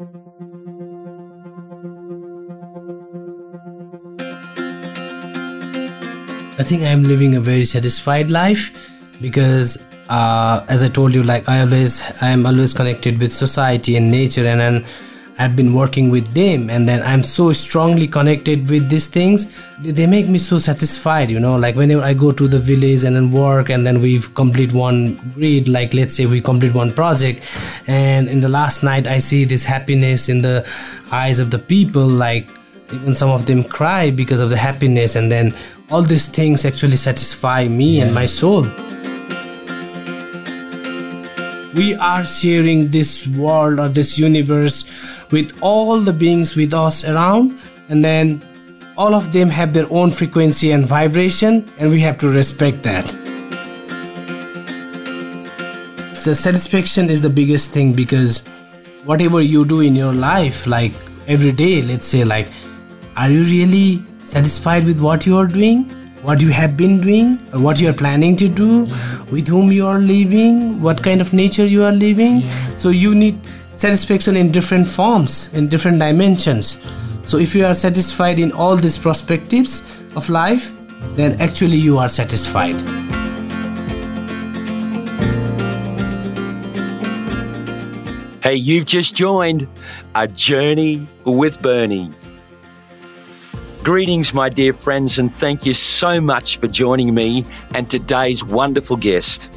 [0.00, 0.04] I
[6.62, 8.70] think I'm living a very satisfied life
[9.20, 9.76] because
[10.08, 14.46] uh, as I told you, like I always, I'm always connected with society and nature,
[14.46, 14.86] and then
[15.40, 19.50] I've been working with them, and then I'm so strongly connected with these things.
[19.78, 21.56] They make me so satisfied, you know.
[21.56, 25.14] Like whenever I go to the village and then work, and then we complete one
[25.34, 27.42] grid, like let's say we complete one project,
[27.86, 30.68] and in the last night I see this happiness in the
[31.10, 32.46] eyes of the people, like
[32.92, 35.54] even some of them cry because of the happiness and then
[35.90, 38.04] all these things actually satisfy me yeah.
[38.04, 38.62] and my soul
[41.74, 44.84] we are sharing this world or this universe
[45.30, 48.40] with all the beings with us around and then
[48.96, 53.06] all of them have their own frequency and vibration and we have to respect that.
[56.16, 58.38] So satisfaction is the biggest thing because
[59.04, 60.92] whatever you do in your life like
[61.26, 62.48] every day let's say like
[63.16, 65.84] are you really satisfied with what you are doing?
[66.22, 67.38] What you have been doing?
[67.52, 68.86] Or what you are planning to do?
[69.32, 70.80] With whom you are living?
[70.80, 72.42] What kind of nature you are living?
[72.76, 73.40] So you need
[73.80, 76.76] satisfaction in different forms in different dimensions.
[77.24, 79.80] So if you are satisfied in all these perspectives
[80.14, 80.70] of life
[81.16, 82.76] then actually you are satisfied.
[88.42, 89.66] Hey you've just joined
[90.14, 92.10] a journey with bernie.
[93.82, 98.98] Greetings, my dear friends, and thank you so much for joining me and today's wonderful
[98.98, 99.48] guest.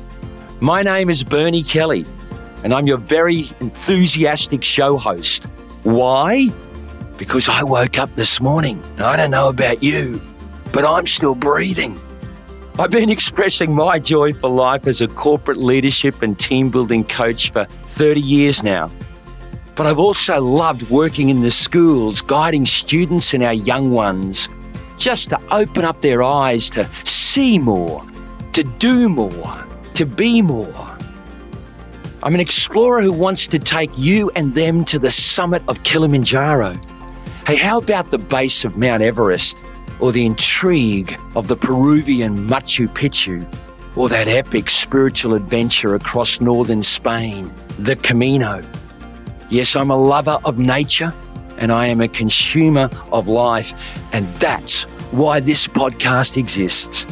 [0.62, 2.06] My name is Bernie Kelly,
[2.64, 5.44] and I'm your very enthusiastic show host.
[5.84, 6.50] Why?
[7.18, 8.82] Because I woke up this morning.
[8.98, 10.22] I don't know about you,
[10.72, 12.00] but I'm still breathing.
[12.80, 17.52] I've been expressing my joy for life as a corporate leadership and team building coach
[17.52, 18.90] for 30 years now.
[19.76, 24.50] But I've also loved working in the schools, guiding students and our young ones
[24.98, 28.06] just to open up their eyes to see more,
[28.54, 29.66] to do more,
[29.96, 30.93] to be more.
[32.24, 36.74] I'm an explorer who wants to take you and them to the summit of Kilimanjaro.
[37.46, 39.58] Hey, how about the base of Mount Everest?
[40.00, 43.46] Or the intrigue of the Peruvian Machu Picchu?
[43.98, 48.62] Or that epic spiritual adventure across northern Spain, the Camino?
[49.50, 51.14] Yes, I'm a lover of nature
[51.58, 53.74] and I am a consumer of life.
[54.14, 57.06] And that's why this podcast exists.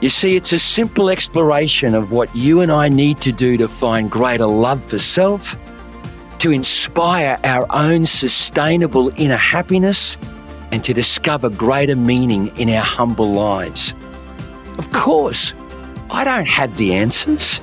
[0.00, 3.66] You see, it's a simple exploration of what you and I need to do to
[3.66, 5.56] find greater love for self,
[6.38, 10.16] to inspire our own sustainable inner happiness,
[10.70, 13.92] and to discover greater meaning in our humble lives.
[14.78, 15.52] Of course,
[16.10, 17.60] I don't have the answers.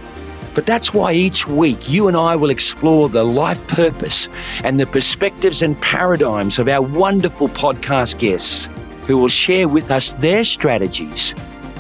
[0.54, 4.30] But that's why each week you and I will explore the life purpose
[4.64, 8.70] and the perspectives and paradigms of our wonderful podcast guests
[9.06, 11.36] who will share with us their strategies,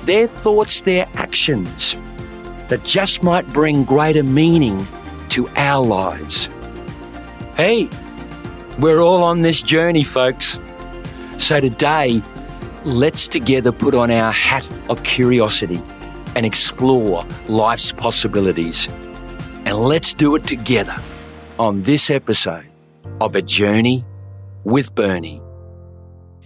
[0.05, 1.95] their thoughts, their actions
[2.67, 4.87] that just might bring greater meaning
[5.29, 6.49] to our lives.
[7.55, 7.89] Hey,
[8.79, 10.57] we're all on this journey, folks.
[11.37, 12.21] So today,
[12.83, 15.81] let's together put on our hat of curiosity
[16.35, 18.87] and explore life's possibilities.
[19.65, 20.95] And let's do it together
[21.57, 22.65] on this episode
[23.21, 24.03] of A Journey
[24.63, 25.41] with Bernie.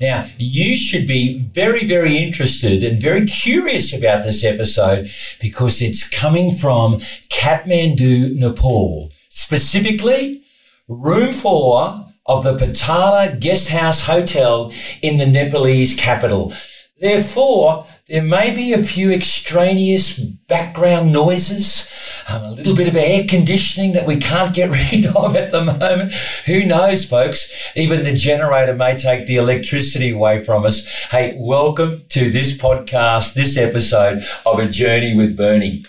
[0.01, 5.09] Now, you should be very, very interested and very curious about this episode
[5.41, 6.99] because it's coming from
[7.29, 9.11] Kathmandu, Nepal.
[9.29, 10.41] Specifically,
[10.87, 14.71] room four of the Potala Guest House Hotel
[15.01, 16.53] in the Nepalese capital.
[16.99, 21.87] Therefore, there may be a few extraneous background noises,
[22.27, 25.63] um, a little bit of air conditioning that we can't get rid of at the
[25.63, 26.11] moment.
[26.47, 27.47] Who knows, folks?
[27.75, 30.87] Even the generator may take the electricity away from us.
[31.11, 35.85] Hey, welcome to this podcast, this episode of A Journey with Bernie.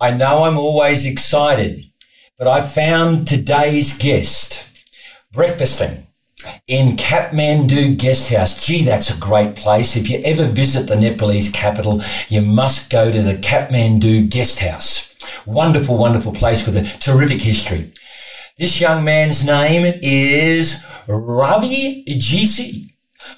[0.00, 1.84] I know I'm always excited,
[2.38, 4.68] but I found today's guest
[5.32, 6.01] breakfasting
[6.66, 8.64] in Kathmandu Guest House.
[8.64, 9.96] Gee, that's a great place.
[9.96, 15.16] If you ever visit the Nepalese capital, you must go to the Kathmandu Guest House.
[15.46, 17.92] Wonderful, wonderful place with a terrific history.
[18.58, 20.76] This young man's name is
[21.08, 22.90] Ravi GC.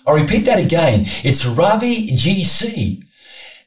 [0.06, 1.04] I'll repeat that again.
[1.22, 3.02] It's Ravi GC.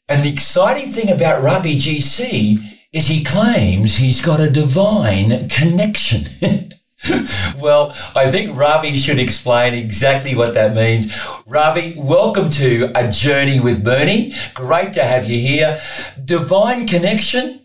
[0.10, 2.60] And the exciting thing about Ravi GC
[2.94, 6.26] is he claims he's got a divine connection.
[7.62, 11.14] well, I think Ravi should explain exactly what that means.
[11.46, 14.34] Ravi, welcome to A Journey with Bernie.
[14.56, 15.80] Great to have you here.
[16.24, 17.62] Divine connection.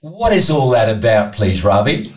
[0.00, 2.12] What is all that about, please, Ravi?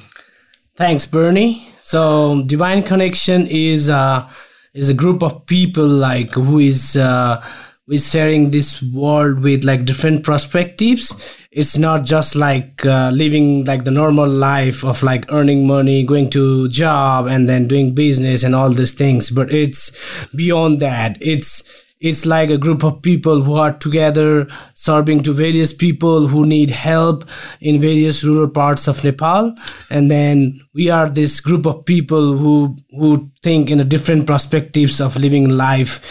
[0.76, 1.70] Thanks, Bernie.
[1.82, 4.28] So divine connection is uh,
[4.74, 7.46] is a group of people like who is uh,
[7.86, 11.14] who is sharing this world with like different perspectives.
[11.56, 16.30] It's not just like uh, living like the normal life of like earning money, going
[16.32, 19.30] to job, and then doing business and all these things.
[19.30, 19.90] But it's
[20.36, 21.18] beyond that.
[21.22, 21.64] It's
[22.02, 26.72] it's like a group of people who are together serving to various people who need
[26.72, 27.24] help
[27.62, 29.56] in various rural parts of Nepal
[29.90, 35.00] and then we are this group of people who who think in a different perspectives
[35.00, 36.04] of living life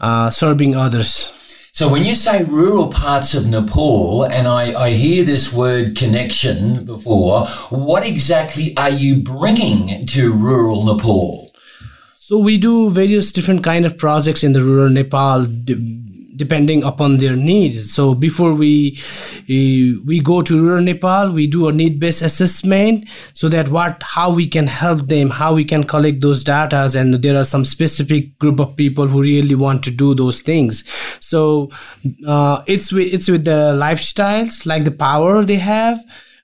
[0.00, 1.37] uh, serving others
[1.78, 6.84] so when you say rural parts of Nepal, and I, I hear this word connection
[6.84, 11.52] before, what exactly are you bringing to rural Nepal?
[12.16, 15.46] So we do various different kind of projects in the rural Nepal
[16.38, 17.92] depending upon their needs.
[17.92, 18.98] So before we
[19.42, 24.02] uh, we go to rural Nepal, we do a need based assessment so that what
[24.02, 27.64] how we can help them, how we can collect those data, and there are some
[27.64, 30.84] specific group of people who really want to do those things.
[31.20, 31.70] So
[32.26, 35.98] uh, it's with it's with the lifestyles, like the power they have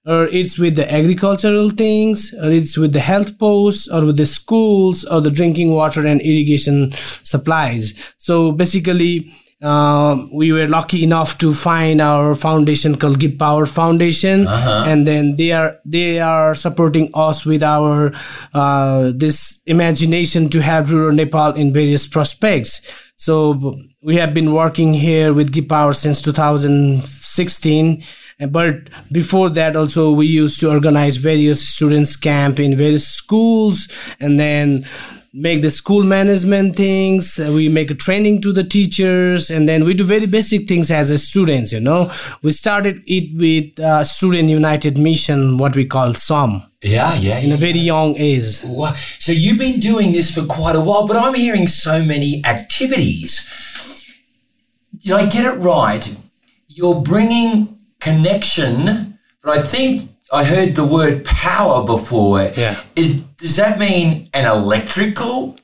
[0.06, 4.26] or it's with the agricultural things, or it's with the health posts, or with the
[4.26, 6.93] schools, or the drinking water and irrigation
[7.23, 7.94] supplies.
[8.19, 9.32] So basically,
[9.64, 14.84] uh, we were lucky enough to find our foundation called Give Power Foundation, uh-huh.
[14.87, 18.12] and then they are they are supporting us with our
[18.52, 22.87] uh, this imagination to have rural Nepal in various prospects.
[23.16, 28.05] So we have been working here with Give Power since 2016
[28.50, 33.87] but before that also we used to organize various students camp in various schools
[34.19, 34.84] and then
[35.37, 39.93] make the school management things we make a training to the teachers and then we
[39.93, 42.11] do very basic things as a students you know
[42.43, 47.39] we started it with uh, student united mission what we call SUM yeah, yeah.
[47.39, 47.55] In yeah.
[47.55, 48.45] a very young age.
[49.19, 53.49] So you've been doing this for quite a while, but I'm hearing so many activities.
[54.99, 56.15] Did I get it right?
[56.69, 62.53] You're bringing connection, but I think I heard the word power before.
[62.56, 62.82] Yeah.
[62.97, 65.56] Is does that mean an electrical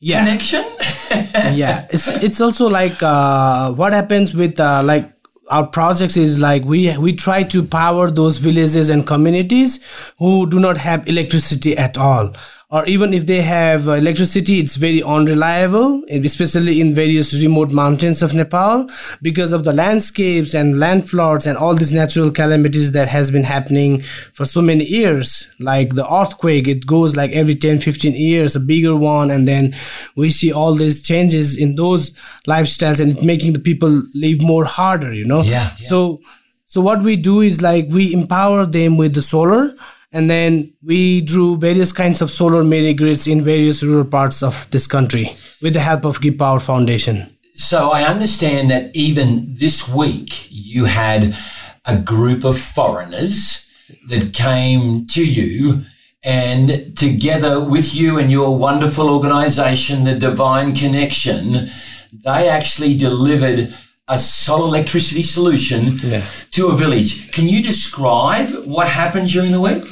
[0.00, 0.18] yeah.
[0.24, 0.64] connection?
[1.56, 1.86] yeah.
[1.90, 5.10] It's it's also like uh, what happens with uh, like
[5.50, 9.78] our projects is like we we try to power those villages and communities
[10.18, 12.32] who do not have electricity at all
[12.74, 18.20] or even if they have uh, electricity, it's very unreliable, especially in various remote mountains
[18.20, 18.90] of Nepal
[19.22, 23.44] because of the landscapes and land floods and all these natural calamities that has been
[23.44, 24.00] happening
[24.32, 25.46] for so many years.
[25.60, 29.30] Like the earthquake, it goes like every 10, 15 years, a bigger one.
[29.30, 29.76] And then
[30.16, 32.10] we see all these changes in those
[32.48, 35.42] lifestyles and it's making the people live more harder, you know?
[35.42, 35.88] Yeah, yeah.
[35.88, 36.22] So,
[36.66, 39.76] so what we do is like we empower them with the solar
[40.14, 44.70] and then we drew various kinds of solar mini grids in various rural parts of
[44.70, 47.36] this country with the help of Give Power Foundation.
[47.54, 51.36] So I understand that even this week you had
[51.84, 53.70] a group of foreigners
[54.08, 55.84] that came to you
[56.22, 61.70] and together with you and your wonderful organization, the Divine Connection,
[62.12, 63.74] they actually delivered
[64.06, 66.24] a solar electricity solution yeah.
[66.52, 67.32] to a village.
[67.32, 69.84] Can you describe what happened during the week?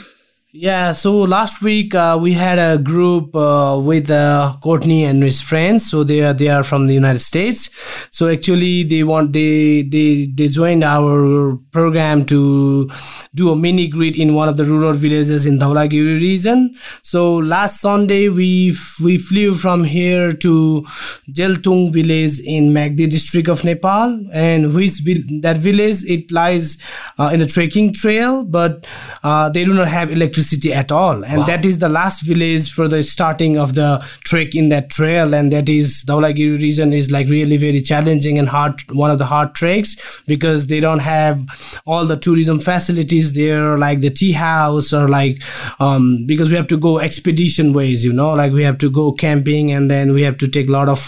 [0.54, 5.40] Yeah, so last week uh, we had a group uh, with uh, Courtney and his
[5.40, 5.88] friends.
[5.88, 7.70] So they are they are from the United States.
[8.10, 12.90] So actually they want they they they joined our program to
[13.34, 16.74] do a mini grid in one of the rural villages in Dhaulagiri region.
[17.02, 20.84] So last Sunday we we flew from here to
[21.30, 25.02] Jeltung village in Myagdi district of Nepal, and which
[25.40, 26.76] that village it lies
[27.18, 28.86] uh, in a trekking trail, but
[29.22, 31.24] uh, they do not have electricity at all.
[31.24, 31.46] And wow.
[31.46, 35.34] that is the last village for the starting of the trek in that trail.
[35.34, 39.26] And that is Dhaulagiri region is like really very challenging and hard, one of the
[39.26, 39.96] hard treks
[40.26, 41.40] because they don't have
[41.86, 45.40] all the tourism facilities there, like the tea house or like,
[45.78, 49.12] um, because we have to go expedition ways, you know, like we have to go
[49.12, 51.00] camping and then we have to take a lot of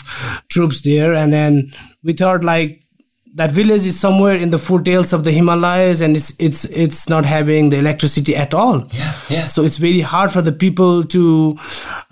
[0.49, 1.13] troops there.
[1.13, 1.73] And then
[2.05, 2.84] we thought like,
[3.35, 7.25] that village is somewhere in the foothills of the Himalayas and it's it's it's not
[7.25, 8.87] having the electricity at all.
[8.93, 9.47] Yeah, yeah.
[9.47, 11.57] So it's very hard for the people to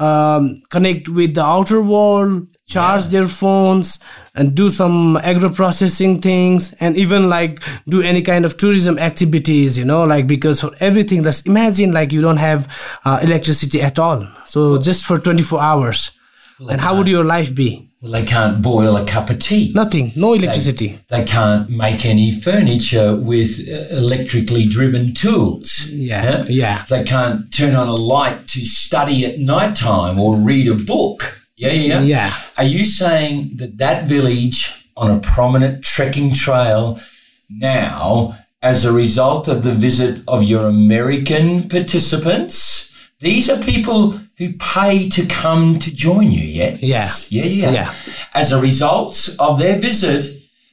[0.01, 3.09] um, connect with the outer world, charge yeah.
[3.11, 4.01] their phones,
[4.35, 9.79] and do some agro processing things, and even like do any kind of tourism activities.
[9.79, 12.67] You know, like because for everything, let's imagine like you don't have
[13.05, 14.27] uh, electricity at all.
[14.45, 16.11] So just for twenty four hours,
[16.59, 17.92] well, and how would your life be?
[18.03, 19.71] Well, they can't boil a cup of tea.
[19.77, 20.11] Nothing.
[20.17, 20.99] No electricity.
[21.09, 25.87] They can't make any furniture with uh, electrically driven tools.
[25.89, 26.85] Yeah, yeah.
[26.89, 31.43] They can't turn on a light to study at night time or read a book.
[31.57, 32.03] Yeah, yeah, yeah.
[32.03, 32.41] Yeah.
[32.59, 37.01] Are you saying that that village on a prominent trekking trail
[37.49, 42.92] now, as a result of the visit of your American participants,
[43.23, 46.77] these are people who pay to come to join you, yeah?
[46.81, 47.15] Yeah.
[47.29, 47.71] Yeah, yeah.
[47.71, 47.95] Yeah.
[48.35, 50.25] As a result of their visit,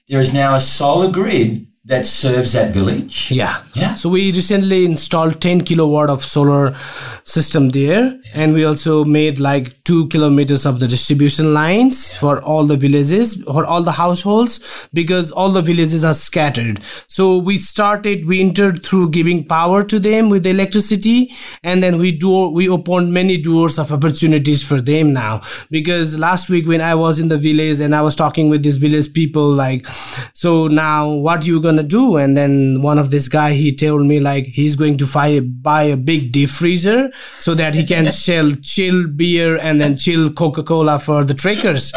[0.08, 3.32] there is now a solar grid that serves that village.
[3.32, 3.64] Yeah.
[3.74, 3.96] Yeah.
[3.96, 6.78] So we recently installed 10 kilowatt of solar
[7.24, 12.66] system there, and we also made like two kilometers of the distribution lines for all
[12.66, 14.60] the villages, for all the households,
[14.94, 16.80] because all the villages are scattered.
[17.08, 21.32] So we started, we entered through giving power to them with the electricity,
[21.64, 25.42] and then we do we opened many doors of opportunities for them now.
[25.72, 28.78] Because last week when I was in the village and I was talking with these
[28.78, 29.88] village people, like,
[30.36, 32.18] so now what you gonna do?
[32.18, 35.84] And then one of this guy he told me like he's going to buy buy
[35.84, 37.10] a big deep freezer
[37.40, 41.92] so that he can sell chill beer and then chill Coca Cola for the trekkers,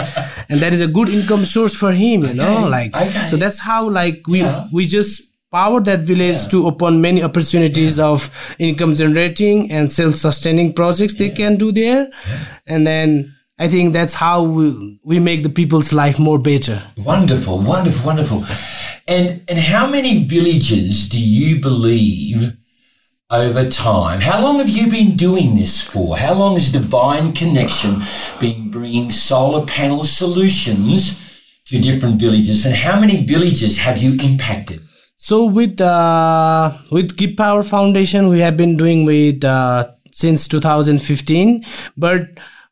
[0.49, 2.23] and that is a good income source for him.
[2.25, 3.29] You know, Okay, like okay.
[3.31, 4.67] so that's how like we Yeah.
[4.73, 11.15] we just power that village to open many opportunities of income generating and self-sustaining projects
[11.15, 12.09] they can do there
[12.67, 17.59] and then i think that's how we, we make the people's life more better Wonderful,
[17.61, 18.45] wonderful, wonderful.
[19.12, 22.57] And and how many villages do you believe
[23.31, 24.23] over time?
[24.23, 26.16] How long have you been doing this for?
[26.16, 28.02] How long has Divine Connection
[28.40, 31.12] been bringing solar panel solutions
[31.66, 32.64] to different villages?
[32.64, 34.81] And how many villages have you impacted?
[35.23, 41.64] so with uh with give power foundation we have been doing with uh since 2015
[41.97, 42.23] but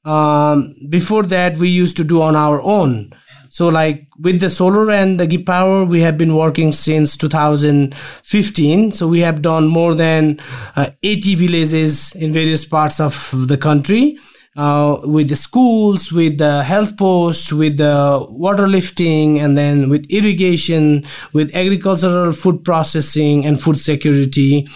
[0.05, 3.13] um before that we used to do on our own
[3.51, 8.93] so like with the solar and the give power we have been working since 2015
[8.93, 10.39] so we have done more than
[10.77, 14.17] uh, 80 villages in various parts of the country
[14.57, 20.05] uh, with the schools, with the health posts, with the water lifting, and then with
[20.11, 24.67] irrigation, with agricultural food processing and food security.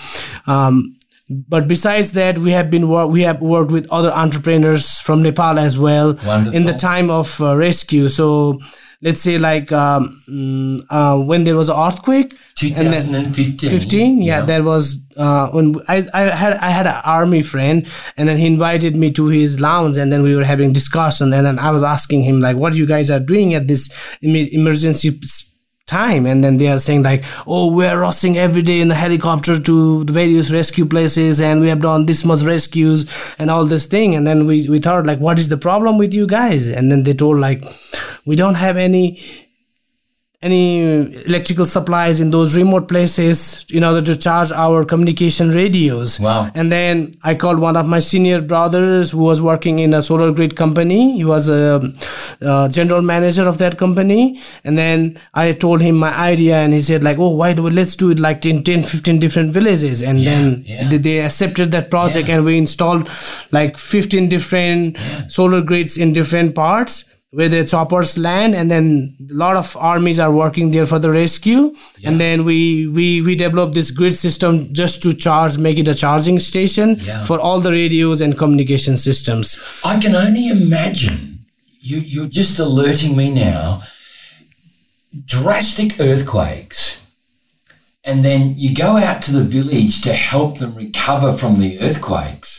[0.47, 0.97] Um,
[1.29, 5.59] but besides that, we have been wor- we have worked with other entrepreneurs from Nepal
[5.59, 6.11] as well
[6.55, 8.09] in the time of uh, rescue.
[8.09, 8.59] So
[9.01, 13.71] let's say like um, mm, uh, when there was an earthquake, 2015.
[13.71, 18.29] 15 yeah, there was uh when I, I had i had an army friend and
[18.29, 21.59] then he invited me to his lounge and then we were having discussion and then
[21.61, 25.11] i was asking him like what you guys are doing at this emergency
[25.87, 26.27] time.
[26.27, 30.05] And then they are saying like oh we're rushing every day in a helicopter to
[30.05, 34.15] the various rescue places and we have done this much rescues and all this thing.
[34.15, 36.67] And then we, we thought like what is the problem with you guys?
[36.69, 37.65] And then they told like
[38.25, 39.21] we don't have any
[40.45, 40.65] any
[41.25, 46.21] electrical supplies in those remote places in order to charge our communication radios.
[46.21, 46.51] Wow.
[46.55, 50.33] And then I called one of my senior brothers who was working in a solar
[50.33, 51.17] grid company.
[51.17, 51.93] He was a,
[52.43, 54.39] uh general manager of that company.
[54.65, 57.71] And then I told him my idea and he said like, oh, why do we,
[57.71, 60.03] let's do it like in 10, 15 different villages.
[60.03, 60.89] And then yeah.
[60.91, 62.37] they- they accepted that project Yeah.
[62.37, 63.09] and we installed
[63.51, 64.99] like 15 different
[65.29, 67.05] solar grids in different parts
[67.37, 71.11] where the choppers land and then a lot of armies are working there for the
[71.11, 71.75] rescue
[72.05, 75.95] and then we we we developed this grid system just to charge make it a
[76.05, 77.25] charging station Yeah.
[77.29, 81.21] for all the radios and communication systems I can only imagine.
[81.87, 83.83] You, you're just alerting me now.
[85.37, 86.97] Drastic earthquakes.
[88.05, 92.54] And then you go out to the village to help them recover from the earthquakes.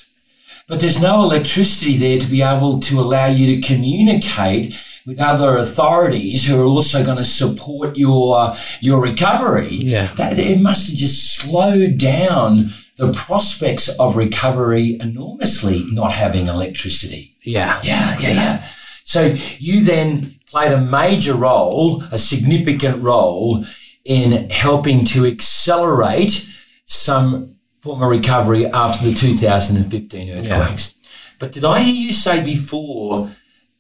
[0.68, 5.58] But there's no electricity there to be able to allow you to communicate with other
[5.58, 9.70] authorities who are also going to support your your recovery.
[9.70, 10.12] Yeah.
[10.16, 17.36] That, it must have just slowed down the prospects of recovery enormously not having electricity.
[17.44, 18.70] yeah Yeah, yeah, yeah.
[19.04, 23.66] So you then played a major role, a significant role
[24.04, 26.48] in helping to accelerate
[26.86, 27.55] some
[27.86, 30.96] form of recovery after the 2015 earthquakes.
[31.38, 33.30] But did I hear you say before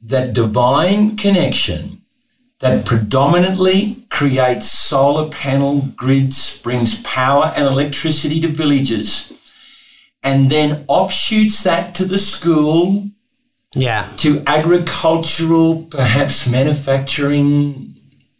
[0.03, 2.03] that divine connection
[2.59, 9.33] that predominantly creates solar panel grids, brings power and electricity to villages,
[10.21, 13.09] and then offshoots that to the school,
[13.73, 17.95] yeah to agricultural, perhaps manufacturing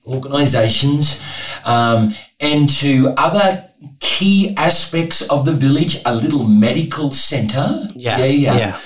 [0.05, 1.19] organizations,
[1.63, 7.87] um, and to other key aspects of the village, a little medical center.
[7.95, 8.57] yeah yeah, yeah.
[8.57, 8.79] yeah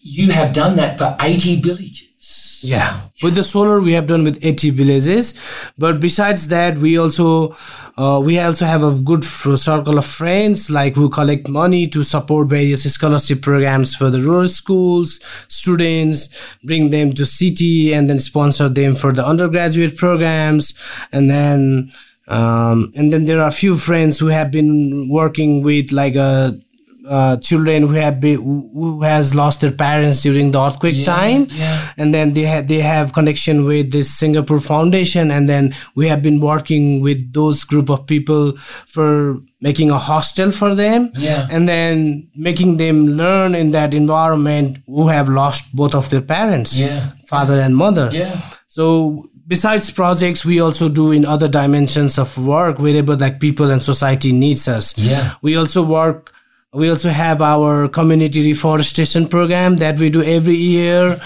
[0.00, 2.60] You have done that for 80 villages.
[2.62, 5.34] Yeah, with the solar we have done with 80 villages,
[5.76, 7.54] but besides that we also
[7.98, 12.02] uh, we also have a good f- circle of friends like who collect money to
[12.02, 16.28] support various scholarship programs for the rural schools students,
[16.64, 20.72] bring them to city and then sponsor them for the undergraduate programs,
[21.12, 21.92] and then
[22.28, 26.58] um, and then there are a few friends who have been working with like a
[27.06, 31.04] uh, children who have been who who has lost their parents during the earthquake Yeah,
[31.04, 31.92] time yeah.
[31.98, 36.22] and then they have they have connection with this singapore foundation and then we have
[36.22, 41.46] been working with those group of people for making a hostel for them Yeah.
[41.50, 46.74] and then making them learn in that environment who have lost both of their parents
[46.74, 47.10] Yeah.
[47.26, 48.40] father and mother Yeah.
[48.66, 53.82] so besides projects we also do in other dimensions of work wherever like people and
[53.82, 55.34] society needs us Yeah.
[55.42, 56.32] we also work
[56.72, 61.20] we also have our community reforestation program that we do every year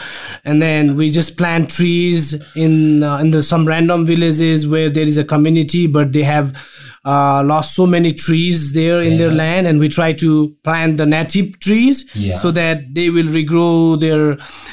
[0.44, 5.04] and then we just plant trees in uh, in the some random villages where there
[5.06, 6.52] is a community but they have
[7.12, 10.30] uh, lost so many trees there in their land and we try to
[10.66, 12.36] plant the native trees Yeah.
[12.42, 14.24] so that they will regrow their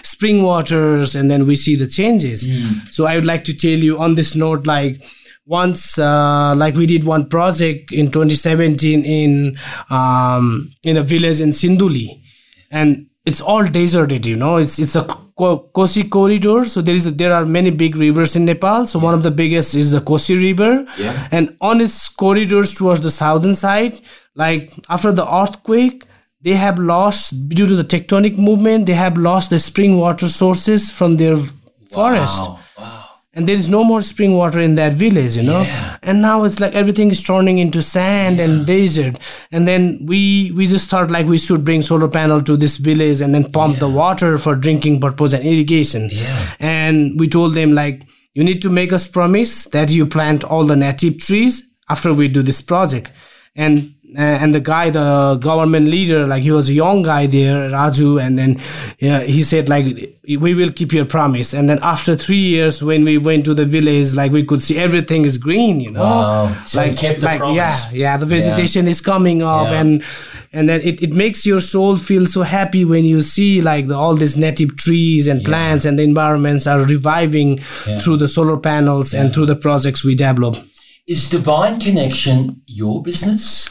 [0.04, 2.40] spring waters and then we see the changes.
[2.96, 4.96] So i would like to tell you on this note like
[5.46, 9.58] once uh, like we did one project in 2017 in
[9.90, 12.08] um, in a village in sinduli.
[12.72, 14.58] And it's all deserted you know?
[14.58, 15.06] It's it's a
[15.38, 19.14] kosi corridor so there is a, there are many big rivers in nepal so one
[19.14, 21.28] of the biggest is the kosi river Yeah.
[21.32, 24.00] and on its corridors towards the southern side
[24.36, 26.06] like after the earthquake
[26.42, 30.90] they have lost due to the tectonic movement they have lost the spring water sources
[30.92, 31.38] from their
[31.92, 32.48] forest Wow.
[32.52, 32.60] Wow.
[33.36, 35.62] And there is no more spring water in that village you know?
[35.62, 35.98] Yeah.
[36.02, 39.20] and now it's like everything is turning into sand and desert.
[39.52, 43.22] And then we we just thought like we should bring solar panel to this village
[43.22, 46.10] and then pump the water for drinking purpose and irrigation.
[46.12, 46.56] Yeah.
[46.60, 50.66] and we told them like you need to make us promise that you plant all
[50.66, 53.12] the native trees after we do this project.
[53.56, 57.70] And Uh, and the guy the government leader like he was a young guy there
[57.70, 58.52] raju and then
[59.00, 59.86] yeah, he said like
[60.46, 63.66] we will keep your promise and then after three years when we went to the
[63.66, 66.64] village like we could see everything is green you know Wow.
[66.66, 67.58] So like, kept the like promise.
[67.58, 69.82] yeah yeah the vegetation is coming up Yeah.
[69.82, 70.04] and
[70.54, 73.96] and then it, it makes your soul feel so happy when you see like the,
[73.96, 78.00] all these native trees and plants and the environments are reviving Yeah.
[78.00, 80.56] through the solar panels and through the projects we develop
[81.08, 83.68] Is Divine Connection your business?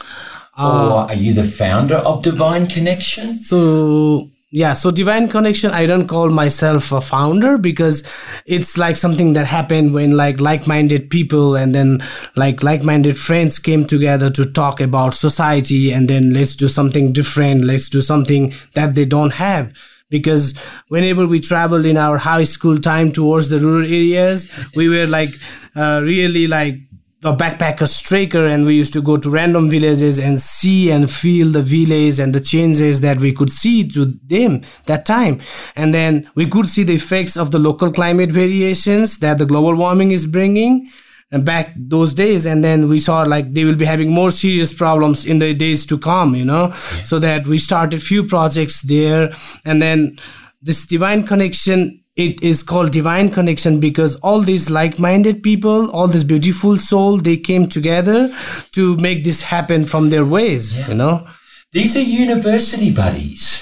[0.57, 3.37] Uh, or are you the founder of Divine Connection?
[3.37, 8.03] so yeah so divine connection i don't call myself a founder because
[8.45, 12.01] it's like something that happened when like like-minded people and then
[12.37, 17.65] like like-minded friends came together to talk about society and then let's do something different
[17.65, 19.73] let's do something that they don't have
[20.09, 20.55] because
[20.87, 25.33] whenever we traveled in our high school time towards the rural areas we were like
[25.75, 26.79] uh, really like
[27.25, 31.51] a backpacker striker and we used to go to random villages and see and feel
[31.51, 35.41] the village and the changes that we could see to them that time.
[35.75, 39.73] And then we could see the effects of the local climate variations that the global
[39.73, 40.87] warming is bringing
[41.31, 42.45] and back those days.
[42.45, 45.83] And then we saw like they will be having more serious problems in the days
[45.87, 46.73] to come you know?
[47.05, 49.33] So that we started few projects there.
[49.65, 50.19] And then
[50.61, 56.23] this divine connection it is called divine connection because all these like-minded people all this
[56.23, 58.29] beautiful soul they came together
[58.71, 61.27] to make this happen from their ways you know
[61.75, 63.61] These are university buddies.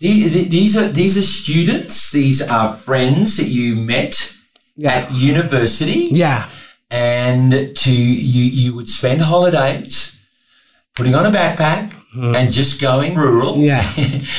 [0.00, 2.10] The- the- These are these are students.
[2.10, 4.16] These are friends that you met
[4.76, 4.94] Yeah.
[4.96, 6.48] at university, yeah
[6.90, 10.18] and to you you would spend holidays
[10.96, 12.34] putting on a backpack mm-hmm.
[12.36, 13.56] and just going rural.
[13.58, 13.86] Yeah.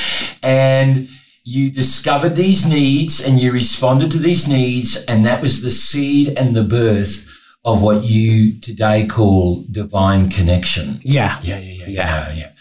[0.43, 1.07] and
[1.43, 6.29] you discovered these needs and you responded to these needs, and that was the seed
[6.37, 7.29] and the birth
[7.65, 10.99] of what you today call divine connection.
[11.03, 12.51] yeah Yeah, yeah, yeah, yeah, yeah.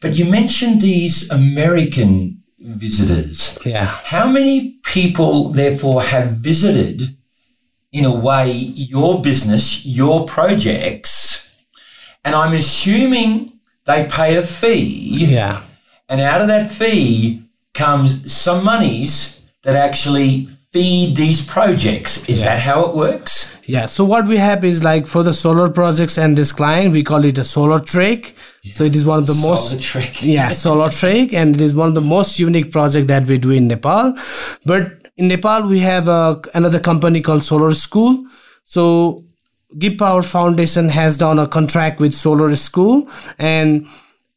[0.00, 3.58] But you mentioned these American visitors.
[3.64, 7.16] yeah How many people, therefore, have visited,
[7.92, 11.64] in a way, your business, your projects?
[12.24, 15.62] And I'm assuming they pay a fee, yeah
[16.08, 17.43] and out of that fee
[17.74, 22.28] comes some monies that actually feed these projects.
[22.28, 23.48] Is that how it works?
[23.66, 23.86] Yeah.
[23.86, 27.24] So what we have is like for the solar projects and this client, we call
[27.24, 28.34] it a solar trek.
[28.72, 30.22] So it is one of the most Solar trick.
[30.22, 33.50] yeah solar trek, and it is one of the most unique project that we do
[33.50, 34.14] in Nepal.
[34.64, 38.26] But in Nepal, we have uh, another company called Solar School.
[38.64, 39.24] So
[39.78, 43.08] Give Power Foundation has done a contract with Solar School,
[43.38, 43.86] and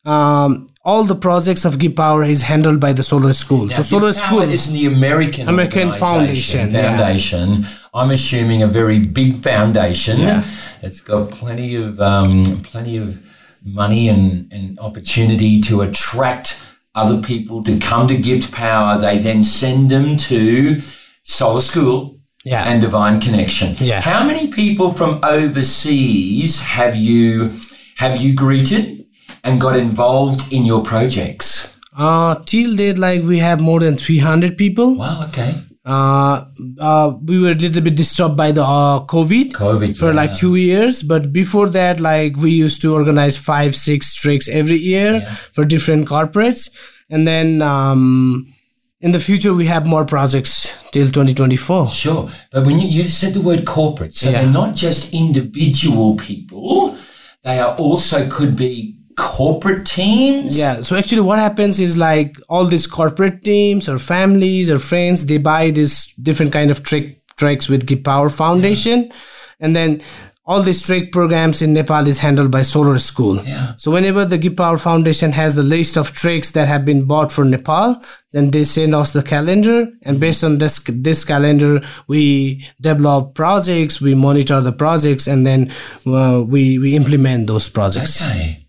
[0.05, 3.65] um, all the projects of Give Power is handled by the Solar School.
[3.65, 6.97] Now, so Solar School is the American American organisation, Foundation, yeah.
[6.97, 7.65] Foundation.
[7.93, 10.21] I'm assuming a very big foundation.
[10.21, 10.45] Yeah.
[10.81, 13.19] It's got plenty of um, plenty of
[13.65, 16.57] money and, and opportunity to attract
[16.95, 18.97] other people to come to Give Power.
[18.97, 20.79] They then send them to
[21.23, 22.63] Solar School Yeah.
[22.63, 23.75] and Divine Connection.
[23.79, 23.99] Yeah.
[23.99, 27.51] How many people from overseas have you
[27.97, 29.03] have you greeted
[29.43, 31.73] and got involved in your projects?
[31.97, 34.95] uh, till date, like we have more than 300 people.
[34.95, 35.55] Wow, okay.
[35.83, 36.43] Uh,
[36.79, 39.53] uh, we were a little bit disturbed by the uh, COVID.
[39.53, 40.11] COVID, for yeah.
[40.11, 44.77] like two years, but before that, like we used to organize five, six tricks every
[44.77, 45.21] year
[45.53, 46.69] for different corporates,
[47.09, 48.53] and then um,
[48.99, 51.87] in the future we have more projects till 2024.
[51.89, 52.29] Sure.
[52.51, 54.41] But when you, you said the word corporate, so Yeah.
[54.41, 56.97] they're not just individual people,
[57.43, 60.57] they are also could be corporate teams.
[60.57, 60.81] Yeah.
[60.81, 65.37] So actually, what happens is like all these corporate teams or families or friends, they
[65.37, 69.11] buy this different kind of trick tricks with Give Power Foundation,
[69.59, 70.01] and then
[70.45, 73.43] all these trick programs in Nepal is handled by Solar School.
[73.43, 73.75] Yeah.
[73.77, 77.33] So whenever the Give Power Foundation has the list of tricks that have been bought
[77.33, 78.01] for Nepal,
[78.31, 83.99] then they send us the calendar, and based on this this calendar, we develop projects,
[83.99, 85.71] we monitor the projects, and then
[86.05, 88.21] uh, we we implement those projects.
[88.21, 88.66] Okay.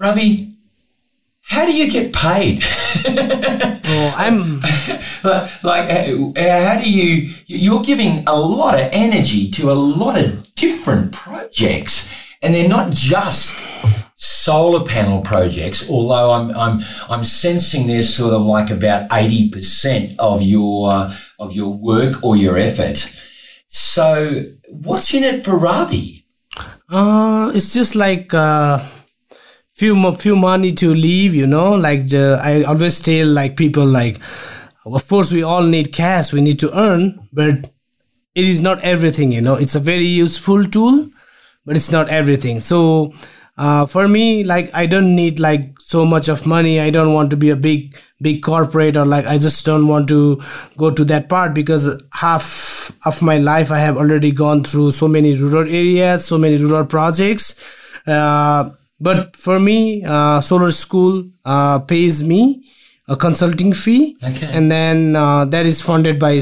[0.00, 0.54] Ravi,
[1.42, 2.64] how do you get paid?
[3.86, 4.60] Oh, I'm
[5.22, 7.32] like, like, uh, how do you?
[7.46, 12.08] You're giving a lot of energy to a lot of different projects,
[12.42, 13.54] and they're not just
[14.16, 15.88] solar panel projects.
[15.88, 21.52] Although I'm, I'm, I'm sensing there's sort of like about eighty percent of your of
[21.52, 23.06] your work or your effort.
[23.68, 26.26] So, what's in it for Ravi?
[26.88, 28.84] Uh, it's just like uh,
[29.74, 31.74] few few money to leave you know.
[31.74, 34.20] Like I always tell like people like,
[34.86, 37.70] of course we all need cash, we need to earn, but
[38.34, 39.54] it is not everything, you know.
[39.54, 41.08] It's a very useful tool,
[41.64, 42.60] but it's not everything.
[42.60, 43.12] So
[43.56, 46.80] uh, for me, like I don't need like so much of money.
[46.80, 50.08] I don't want to be a big big corporate or like I just don't want
[50.08, 50.40] to
[50.76, 55.06] go to that part because half of my life I have already gone through so
[55.08, 57.54] many rural areas, so many rural projects.
[58.06, 58.70] Uh,
[59.08, 59.76] but for me,
[60.16, 62.40] uh, Solar School uh, pays me
[63.14, 64.48] a consulting fee, Okay.
[64.56, 66.34] and then uh, that is funded by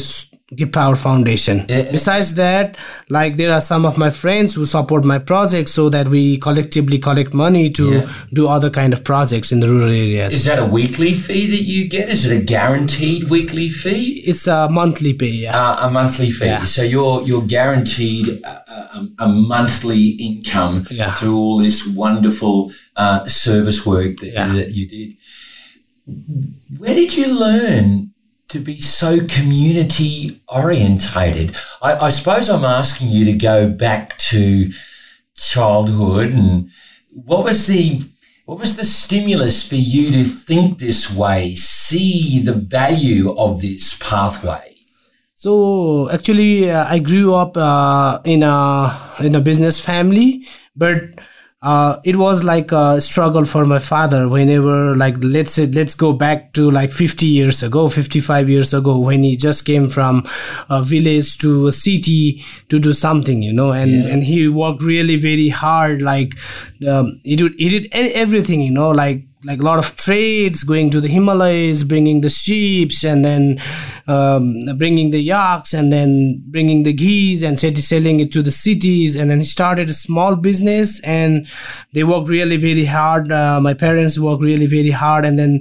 [0.57, 1.65] Give Power Foundation.
[1.69, 1.91] Yeah.
[1.91, 2.77] Besides that,
[3.09, 6.99] like there are some of my friends who support my projects so that we collectively
[6.99, 8.13] collect money to Yeah.
[8.33, 10.35] do other kind of projects in the rural areas.
[10.35, 12.09] Is that a weekly fee that you get?
[12.09, 14.23] Is it a guaranteed weekly fee?
[14.27, 15.43] It's a monthly fee.
[15.45, 15.59] Yeah.
[15.59, 16.47] Uh, a monthly fee.
[16.47, 16.65] Yeah.
[16.65, 23.85] So you're you're guaranteed a, a, a monthly income through all this wonderful uh, service
[23.87, 25.17] work that, that you did.
[26.79, 28.12] Where did you learn
[28.53, 31.57] to be so community orientated?
[31.81, 34.71] I, I suppose I'm asking you to go back to
[35.35, 36.71] childhood and
[37.11, 38.03] what was the
[38.45, 43.97] what was the stimulus for you to think this way, see the value of this
[43.99, 44.75] pathway?
[45.35, 51.19] So actually, uh, I grew up uh, in a in a business family, but
[51.63, 54.29] uh, it was like a struggle for my father.
[54.29, 58.99] Whenever like let's say let's go back to like 50 years ago, 55 years ago,
[58.99, 60.27] when he just came from
[60.69, 65.17] a village to a city to do something, you know, and and he worked really
[65.17, 66.03] very hard.
[66.03, 66.35] Like
[66.89, 70.91] um, he did he did everything, you know, like like a lot of trades going
[70.91, 73.61] to the Himalayas, bringing the sheep and then
[74.07, 79.17] um, bringing the yaks and then bringing the geese and selling it to the cities.
[79.17, 81.47] And then he started a small business and
[81.93, 83.33] they worked really very hard.
[83.33, 85.25] Uh, my parents worked really very hard.
[85.25, 85.61] And then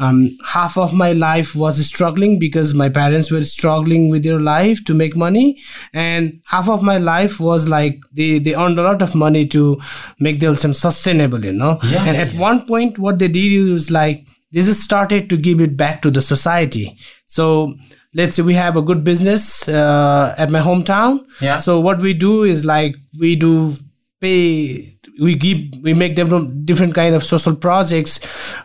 [0.00, 4.84] um, half of my life was struggling because my parents were struggling with their life
[4.86, 5.58] to make money.
[5.92, 9.78] And half of my life was like they, they earned a lot of money to
[10.18, 11.78] make themselves sustainable, you know.
[11.84, 12.40] Yeah, and at yeah.
[12.40, 16.10] one point what they did was like they just started to give it back to
[16.10, 17.72] the society so
[18.14, 21.58] let's say we have a good business uh, at my hometown Yeah.
[21.58, 23.74] so what we do is like we do
[24.20, 28.18] pay we give we make different different kind of social projects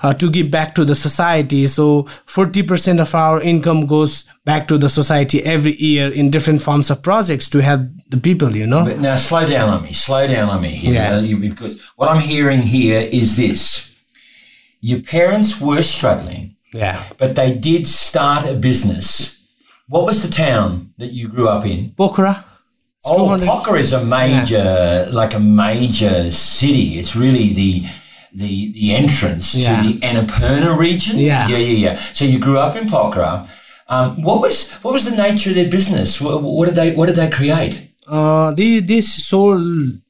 [0.03, 4.77] uh, to give back to the society so 40% of our income goes back to
[4.77, 8.83] the society every year in different forms of projects to help the people you know
[8.85, 9.91] But now, slow down on me.
[9.93, 11.19] Slow down on me here, Yeah.
[11.19, 13.61] you- because what I'm hearing here is this:
[14.81, 19.31] your parents were struggling, yeah but they did start a business.
[19.87, 21.79] What was the town that you grew up in?
[21.97, 22.54] pokhara It's
[23.05, 26.97] Oh, 200 Pokhara is a major, like a major city.
[26.99, 27.83] It's really the
[28.33, 29.81] the the entrance Yeah.
[29.81, 31.17] to the Annapurna region.
[31.19, 31.47] Yeah.
[31.47, 31.99] yeah, yeah, yeah.
[32.13, 33.47] So you grew up in Pokhara.
[33.87, 36.19] Um, what was what was the nature of their business?
[36.19, 37.81] What, what did they what did they create?
[38.07, 39.63] Uh, they they sold.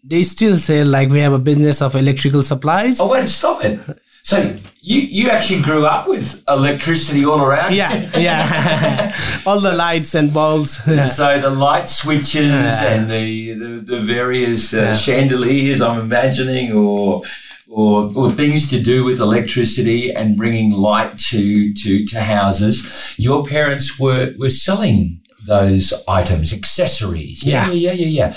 [0.04, 3.00] They still say like we have a business of electrical supplies.
[3.00, 3.80] Oh wait, stop it.
[4.26, 7.74] So you you actually grew up with electricity all around.
[7.74, 7.78] you?
[7.78, 9.16] Yeah, yeah.
[9.46, 10.84] All the lights and bulbs.
[11.16, 17.22] So the light switches and the the, the various uh, chandeliers, I'm imagining, or
[17.68, 22.82] or or things to do with electricity and bringing light to to to houses.
[23.18, 27.44] Your parents were were selling those items, accessories.
[27.44, 27.70] Yeah.
[27.70, 28.08] yeah, yeah, yeah.
[28.08, 28.36] yeah.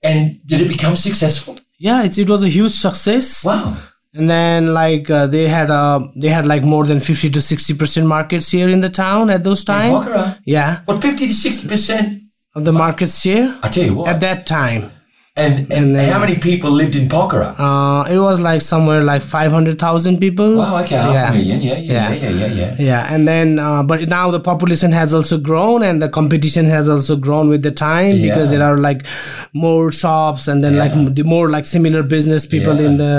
[0.00, 1.58] And did it become successful?
[1.78, 3.44] yeah, it's, it was a huge success.
[3.44, 3.76] Wow.
[4.14, 7.74] And then like uh, they had uh they had like more than fifty to sixty
[7.74, 9.94] percent markets here in the town at those times.
[10.06, 10.38] Pokhara?
[10.44, 12.22] Yeah, What fifty to sixty percent?
[12.54, 14.08] of the market share I tell you what.
[14.08, 14.90] at that time.
[15.36, 17.54] and and, and then- how many people lived in Pokhara?
[17.58, 20.56] Uh, it was like somewhere like five hundred thousand people.
[20.56, 20.78] wow.
[20.78, 20.96] Okay.
[20.96, 21.28] Half yeah.
[21.30, 21.60] a million.
[21.60, 21.76] Yeah.
[21.76, 22.12] Yeah.
[22.12, 22.14] Yeah.
[22.14, 22.30] Yeah.
[22.30, 22.46] Yeah.
[22.46, 22.54] Yeah.
[22.62, 22.74] yeah.
[22.90, 26.88] Yeah, and then uh, but now the population has also grown, and the competition has
[26.88, 29.06] also grown with the time because there are like
[29.52, 31.02] more shops, and then like Yeah.
[31.06, 32.86] m- the more like similar business people Yeah.
[32.88, 33.12] in the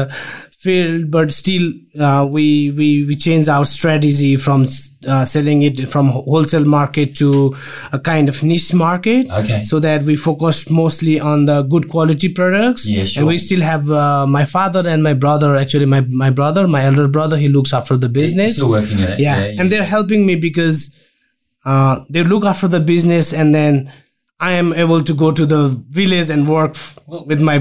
[0.59, 1.09] field.
[1.09, 4.67] But still, uh, we we we changed our strategy from
[5.07, 7.55] uh, selling it from wholesale market to
[7.93, 9.29] a kind of niche market.
[9.31, 9.63] Okay.
[9.63, 12.87] so that we focused mostly on the good quality products.
[12.87, 13.21] Yeah, sure.
[13.21, 15.55] and we still have uh, my father and my brother.
[15.55, 19.09] Actually, my my brother, my elder brother, he looks after the business Still working in
[19.15, 19.19] it.
[19.19, 20.95] yeah, and they're helping me because
[21.65, 23.91] uh, they look after the business and then
[24.39, 26.75] i am able to go to the village and work
[27.25, 27.57] with my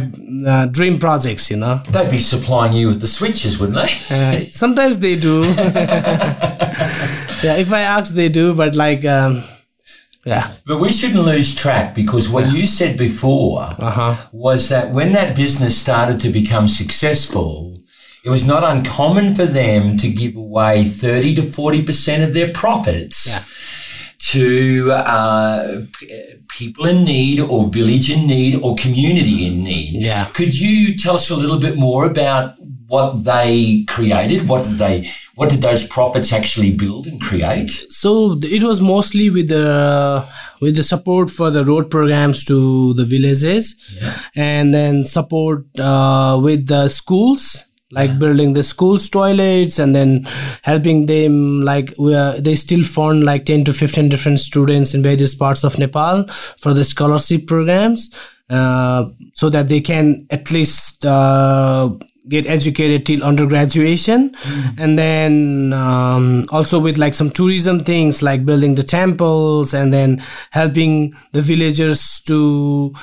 [0.46, 1.80] uh, dream projects you know.
[1.90, 3.92] They'd be supplying you with the switches, wouldn't they?
[4.14, 5.42] uh, sometimes they do.
[7.40, 9.44] Yeah if i ask they do but like um,
[10.28, 10.52] yeah.
[10.66, 14.28] But we shouldn't lose track because what you said before uh-huh.
[14.32, 17.80] was that when that business started to become successful,
[18.24, 23.26] it was not uncommon for them to give away 30 to 40% of their profits.
[23.26, 23.42] Yeah.
[24.32, 30.02] To uh, p- people in need or village in need or community in need.
[30.02, 30.26] Yeah.
[30.34, 32.54] Could you tell us a little bit more about
[32.88, 34.48] what they created?
[34.48, 37.70] What did they, what did those profits actually build and create?
[37.90, 40.26] so it was mostly with the
[40.60, 43.74] with the support for the road programs to the villages
[44.34, 47.56] and then support uh, with the schools
[47.90, 50.24] like building the schools toilets and then
[50.62, 55.02] helping them like we are, they still fund like 10 to 15 different students in
[55.02, 56.26] various parts of nepal
[56.58, 58.14] for the scholarship programs
[58.50, 61.90] uh, so that they can at least uh,
[62.28, 64.34] get educated till undergraduation.
[64.76, 70.22] And then um, also with like some tourism things like building the temples and then
[70.50, 72.94] helping the villagers to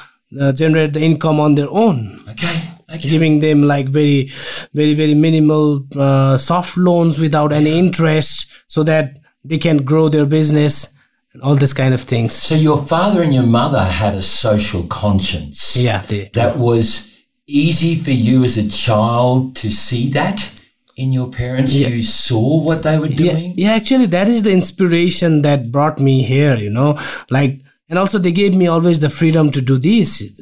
[0.42, 2.62] uh, generate the income on their own Okay.
[2.94, 3.10] Okay.
[3.10, 4.32] giving them like very
[4.74, 10.26] very very minimal uh, soft loans without any interest so that they can grow their
[10.26, 10.86] business
[11.34, 14.84] and all this kind of things So your father and your mother had a social
[14.88, 15.76] conscience.
[15.76, 17.12] yeah they, That was
[17.48, 20.48] easy for you as a child to see that
[20.96, 21.74] in your parents.
[21.74, 23.54] You saw what they were yeah, doing.
[23.58, 26.98] yeah actually that is the inspiration that brought me here you know
[27.30, 30.34] like and also they gave me always the freedom to do this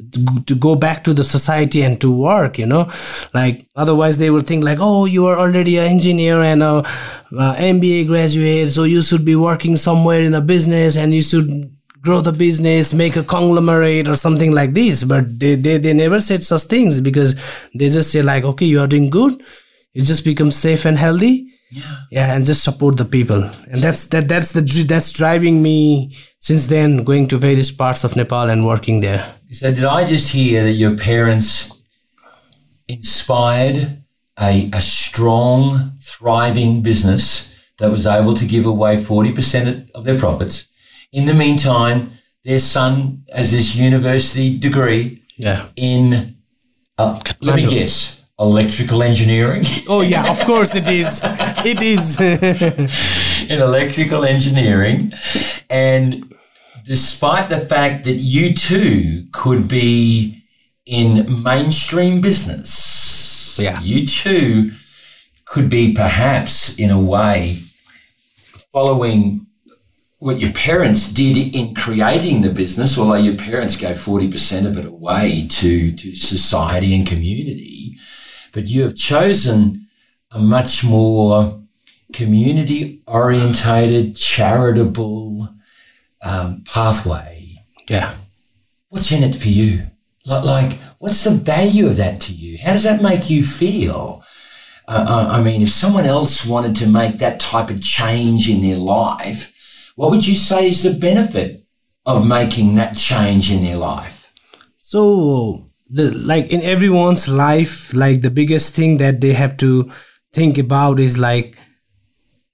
[0.46, 2.90] to, go back to the society and to work you know?
[3.34, 6.82] Like otherwise they would think like oh you are already an engineer and a, uh,
[7.58, 11.70] a mba graduate so you should be working somewhere in a business and you should
[12.04, 15.02] grow the business make a conglomerate or something like this.
[15.02, 17.34] But they, they they never said such things because
[17.74, 19.42] they just say like okay you are doing good.
[19.94, 21.96] You just become safe and healthy yeah.
[22.10, 23.42] Yeah and just support the people.
[23.42, 28.16] And that's that that's the that's driving me since then going to various parts of
[28.16, 29.34] nepal and working there.
[29.50, 31.70] So did I just hear that your parents
[32.88, 34.04] inspired
[34.38, 40.68] a, a strong, thriving business that was able to give away 40% of their profits?
[41.12, 45.68] In the meantime, their son has this university degree yeah.
[45.76, 46.36] in,
[46.98, 49.62] uh, let me guess, electrical engineering.
[49.88, 51.20] oh yeah of course it is
[51.64, 52.20] it is
[53.50, 55.12] in electrical engineering.
[55.70, 56.34] And
[56.84, 60.42] despite the fact that you too could be
[60.86, 63.80] in mainstream business, Yeah.
[63.80, 64.72] you too
[65.46, 67.58] could be perhaps in a way
[68.72, 69.46] following
[70.18, 74.86] what your parents did in creating the business, although your parents gave 40% of it
[74.86, 77.93] away to, to society and community.
[78.54, 79.88] But you have chosen
[80.30, 81.62] a much more
[82.14, 85.48] community orientated, charitable
[86.22, 87.56] um, pathway.
[87.88, 88.14] yeah
[88.88, 89.90] What's in it for you?
[90.24, 92.56] Like, like, what's the value of that to you?
[92.64, 94.24] How does that make you feel?
[94.86, 98.76] uh, I mean, if someone else wanted to make that type of change in their
[98.76, 99.52] life,
[99.96, 101.64] what would you say is the benefit
[102.04, 104.32] of making that change in their life?
[104.78, 109.90] So, the like in everyone's life, like the biggest thing that they have to
[110.32, 111.56] think about is like,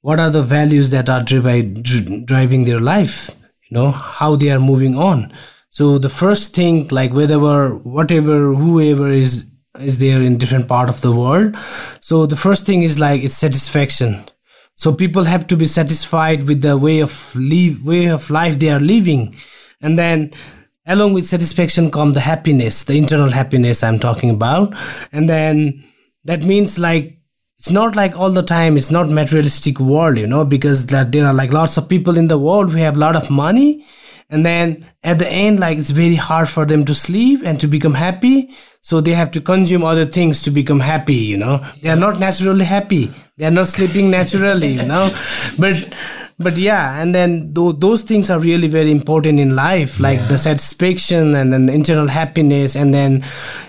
[0.02, 3.30] what are the values that are drivi- dri- driving their life?
[3.68, 5.32] You know, how they are moving on.
[5.70, 9.46] So the first thing, like whatever, whatever, whoever is
[9.78, 11.56] is there in different part of the world.
[12.00, 14.24] So the first thing is like it's satisfaction.
[14.74, 18.70] So people have to be satisfied with the way of live, way of life they
[18.70, 19.36] are living,
[19.80, 20.32] and then
[20.86, 24.74] along with satisfaction come the happiness, the internal happiness I'm talking about,
[25.12, 25.84] and then
[26.24, 27.20] that means like
[27.60, 31.26] it's not like all the time it's not materialistic world you know because that there
[31.26, 33.84] are like lots of people in the world who have a lot of money.
[34.32, 37.66] And then at the end like it's very hard for them to sleep and to
[37.66, 38.54] become happy.
[38.80, 41.62] So they have to consume other things to become happy you know.
[41.82, 43.12] They are not naturally happy.
[43.36, 45.14] They are not sleeping naturally you know.
[45.58, 45.92] But
[46.40, 50.26] but yeah and then th- those things are really very important in life like yeah.
[50.26, 53.22] the satisfaction and then the internal happiness and then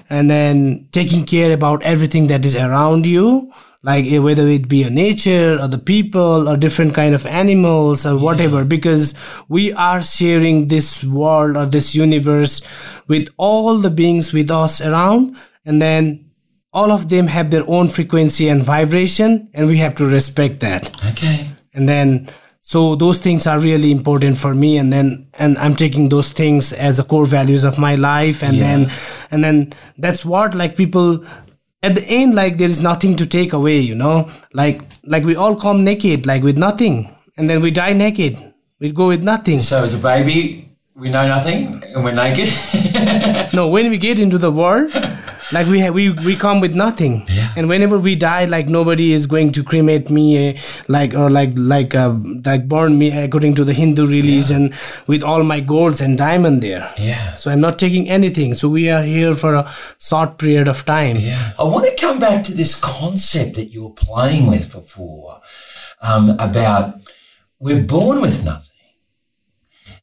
[0.10, 3.52] and then taking care about everything that is around you
[3.84, 8.18] like whether it be a nature or the people or different kind of animals or
[8.18, 8.64] whatever yeah.
[8.64, 9.14] because
[9.50, 12.62] we are sharing this world or this universe
[13.08, 16.26] with all the beings with us around and then
[16.74, 20.88] all of them have their own frequency and vibration and we have to respect that
[21.06, 22.30] okay and then
[22.62, 26.72] so those things are really important for me and then and i'm taking those things
[26.74, 28.68] as the core values of my life and yeah.
[28.68, 28.92] then
[29.32, 31.24] and then that's what like people
[31.84, 34.30] at the end like there is nothing to take away you know?
[34.54, 38.38] Like like we all come naked like with nothing and then we die naked.
[38.80, 39.62] We go with nothing.
[39.62, 42.50] So as a baby we know nothing and we're naked.
[43.54, 44.92] No when we get into the world
[45.52, 47.26] like we we we come with nothing.
[47.28, 47.54] Yeah.
[47.56, 51.52] and whenever we die like nobody is going to cremate me uh, like or like
[51.56, 54.78] like uh, like burn me according to the hindu religion yeah.
[55.08, 56.94] with all my golds and diamond there.
[56.98, 57.36] Yeah.
[57.36, 58.54] So i'm not taking anything.
[58.54, 61.18] So we are here for a short period of time.
[61.18, 61.54] Yeah.
[61.60, 65.42] I want to come back to this concept that you were playing with before
[66.02, 67.02] um, about
[67.60, 68.68] we're born with nothing.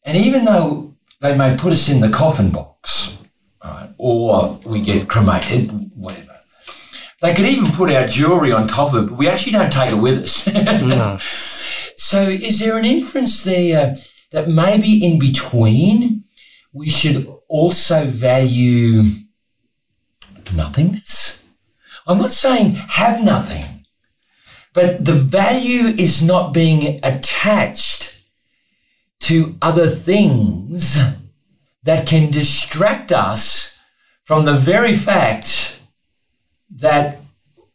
[0.04, 3.17] And even though they may put us in the coffin box
[3.64, 3.90] right?
[3.98, 6.38] Or we get cremated, whatever.
[7.20, 9.92] They could even put our jewellery on top of it, but we actually don't take
[9.92, 10.46] it with us.
[10.46, 11.18] no.
[11.96, 13.96] So, is there an inference there uh,
[14.30, 16.24] that maybe in between
[16.72, 19.02] we should also value
[20.54, 21.44] nothingness?
[22.06, 23.84] I'm not saying have nothing,
[24.72, 28.22] but the value is not being attached
[29.20, 30.96] to other things
[31.88, 33.80] that can distract us
[34.24, 35.80] from the very fact
[36.70, 37.18] that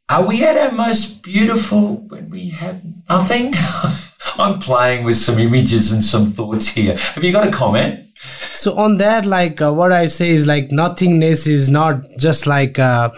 [0.07, 3.55] are we at our most beautiful when we have nothing?
[4.37, 6.95] I'm playing with some images and some thoughts here.
[6.95, 8.05] Have you got a comment?
[8.53, 12.77] So on that, like uh, what I say is like nothingness is not just like
[12.77, 13.09] uh,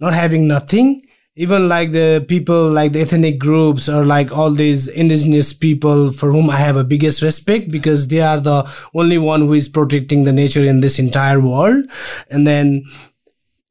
[0.00, 4.86] not having nothing even like the people like the ethnic groups or like all these
[4.86, 8.62] indigenous people for whom i have a biggest respect because they are the
[8.94, 11.84] only one who is protecting the nature in this entire world.
[12.30, 12.84] And then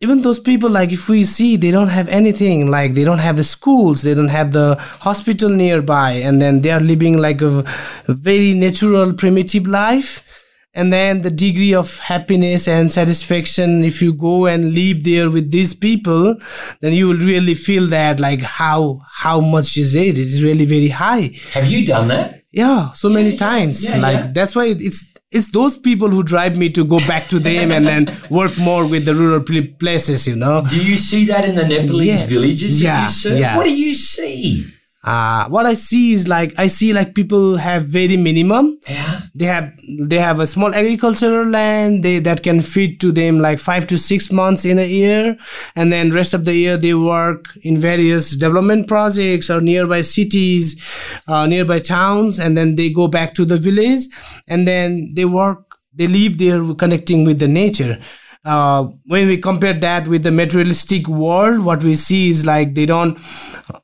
[0.02, 3.38] even those people like if we see they don't have anything like they don't have
[3.38, 7.64] the schools they don't have the hospital nearby and then they are living like a,
[8.08, 10.33] very natural primitive life
[10.74, 15.52] and then the degree of happiness and satisfaction if you go and live there with
[15.52, 16.36] these people
[16.82, 20.18] then you will really feel that like how how much is it?
[20.18, 21.32] It's really very high.
[21.54, 22.44] Have you done that?
[22.52, 23.84] Yeah so many yeah, times.
[23.84, 24.32] Yeah, like yeah.
[24.34, 27.88] that's why it's it's those people who drive me to go back to them and
[27.88, 29.44] then work more with the rural
[29.80, 30.64] places you know?
[30.68, 33.58] Do you see that in the nepalese villages yeah, yeah.
[33.58, 34.72] what do you see
[35.04, 38.80] uh, what I see is like I see like people have very minimum.
[38.88, 39.22] Yeah.
[39.36, 43.60] They have they have a small agricultural land they that can feed to them like
[43.60, 45.36] five to six months in a year,
[45.76, 50.82] and then rest of the year they work in various development projects or nearby cities,
[51.28, 54.02] uh, nearby towns, and then they go back to the village,
[54.48, 55.66] and then they work.
[55.96, 58.00] They live there connecting with the nature.
[58.46, 62.86] Uh, when we compare that with the materialistic world, what we see is like they
[62.86, 63.20] don't.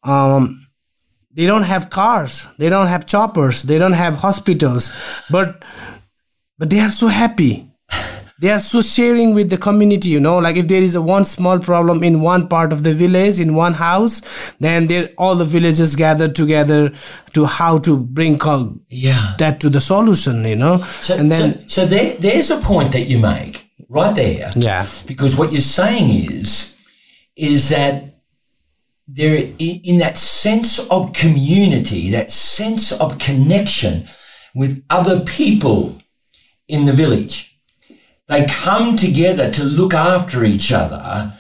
[0.04, 0.66] Um,
[1.40, 2.46] they don't have cars.
[2.58, 3.64] They don't have choppers.
[3.64, 4.92] They don't have hospitals.
[5.32, 5.64] But
[6.58, 7.72] but they are so happy.
[8.42, 10.40] They are so sharing with the community you know.
[10.40, 13.56] Like if there is a one small problem in one part of the village in
[13.56, 14.22] one house
[14.60, 16.92] then they all the villagers gather together
[17.34, 19.36] to how to bring call yeah.
[19.40, 20.80] that to the solution you know?
[21.02, 24.52] So, and then so, so there, there's a point that you make right there.
[24.58, 24.88] Yeah.
[25.06, 26.78] Because what you're saying is
[27.38, 28.09] is that
[29.12, 34.06] they're in that sense of community, that sense of connection
[34.54, 36.02] with other people
[36.68, 37.60] in the village.
[38.28, 41.34] They come together to look after each other,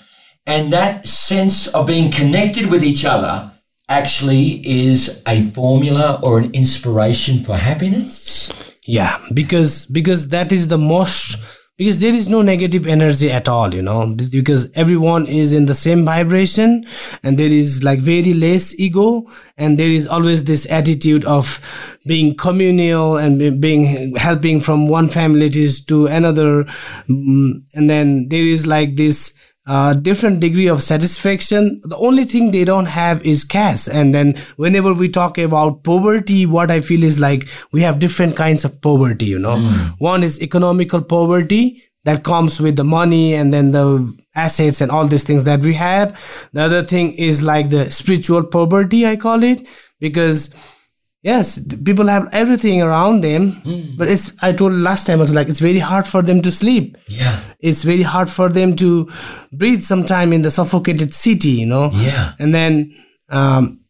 [0.47, 3.51] and that sense of being connected with each other
[3.87, 8.51] actually is a formula or an inspiration for happiness.
[8.85, 11.35] yeah because because that is the most
[11.79, 14.13] because there is no negative energy at all you know.
[14.13, 16.85] Because everyone is in the same vibration
[17.23, 19.25] and there is like very less ego
[19.57, 21.59] and there is always this attitude of
[22.05, 26.65] being communal and being helping from one family to another
[27.07, 29.38] Mm, and then there is like this
[29.69, 31.79] uh, different degree of satisfaction.
[31.83, 33.87] The only thing they don't have is cash.
[33.87, 38.35] And then whenever we talk about poverty, what I feel is like we have different
[38.35, 39.57] kinds of poverty, you know.
[39.99, 45.05] One is economical poverty that comes with the money and then the assets and all
[45.05, 46.19] these things that we have.
[46.53, 49.67] The other thing is like the spiritual poverty, I call it,
[49.99, 50.49] because
[51.21, 53.61] yes people have everything around them
[53.97, 56.51] but it's i told last time I was like it's very hard for them to
[56.51, 57.39] sleep Yeah.
[57.59, 59.09] it's very hard for them to
[59.51, 62.33] breathe sometime in the suffocated city you know Yeah.
[62.39, 62.93] and then
[63.29, 63.81] um,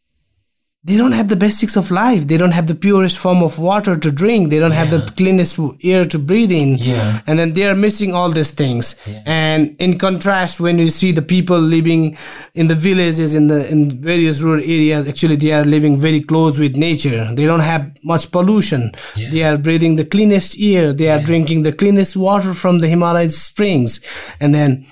[0.82, 2.26] they don't have the basics of life.
[2.26, 4.50] They don't have the purest form of water to drink.
[4.50, 6.78] They don't have the cleanest air to breathe in.
[6.78, 7.22] Yeah.
[7.28, 8.96] and then they are missing all these things.
[9.26, 12.18] And in contrast when you see the people living
[12.54, 16.58] in the villages in the in various rural areas actually they are living very close
[16.58, 17.28] with nature.
[17.36, 18.94] They don't have much pollution.
[19.18, 20.94] They are breathing the cleanest air.
[20.94, 24.00] They are drinking the cleanest water from the himalaya springs.
[24.40, 24.88] And then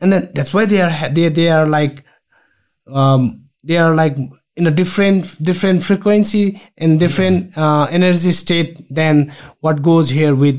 [0.00, 2.04] and then that's why they are they they are like
[2.86, 4.16] um they are like
[4.56, 10.56] in a different different frequency and different uh, energy state than what goes here with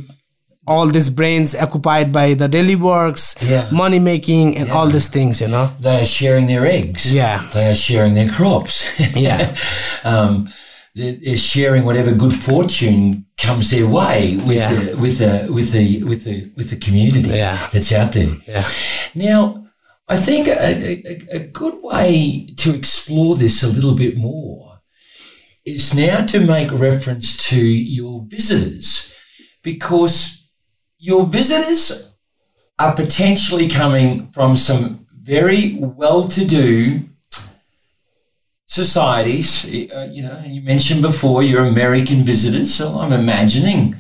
[0.68, 3.70] all these brains occupied by the daily works Yeah.
[3.72, 7.12] money making and all these things you know They are sharing their eggs.
[7.14, 7.48] Yeah.
[7.54, 8.84] They are sharing their crops.
[9.16, 9.56] Yeah.
[10.04, 10.50] um,
[10.96, 14.74] they're, sharing whatever good fortune comes their way with Yeah.
[14.74, 17.70] the with the with the with the with the community Yeah.
[17.72, 18.34] that's out there.
[18.48, 18.68] Yeah.
[19.16, 19.67] Now,
[20.10, 24.80] I think a, a, a good way to explore this a little bit more
[25.66, 29.14] is now to make reference to your visitors
[29.64, 30.50] because
[30.98, 32.16] your visitors
[32.80, 37.02] are potentially coming from some very well-to-do
[38.66, 39.66] societies.
[39.66, 43.96] Uh, you know, you mentioned before your American visitors, so I'm imagining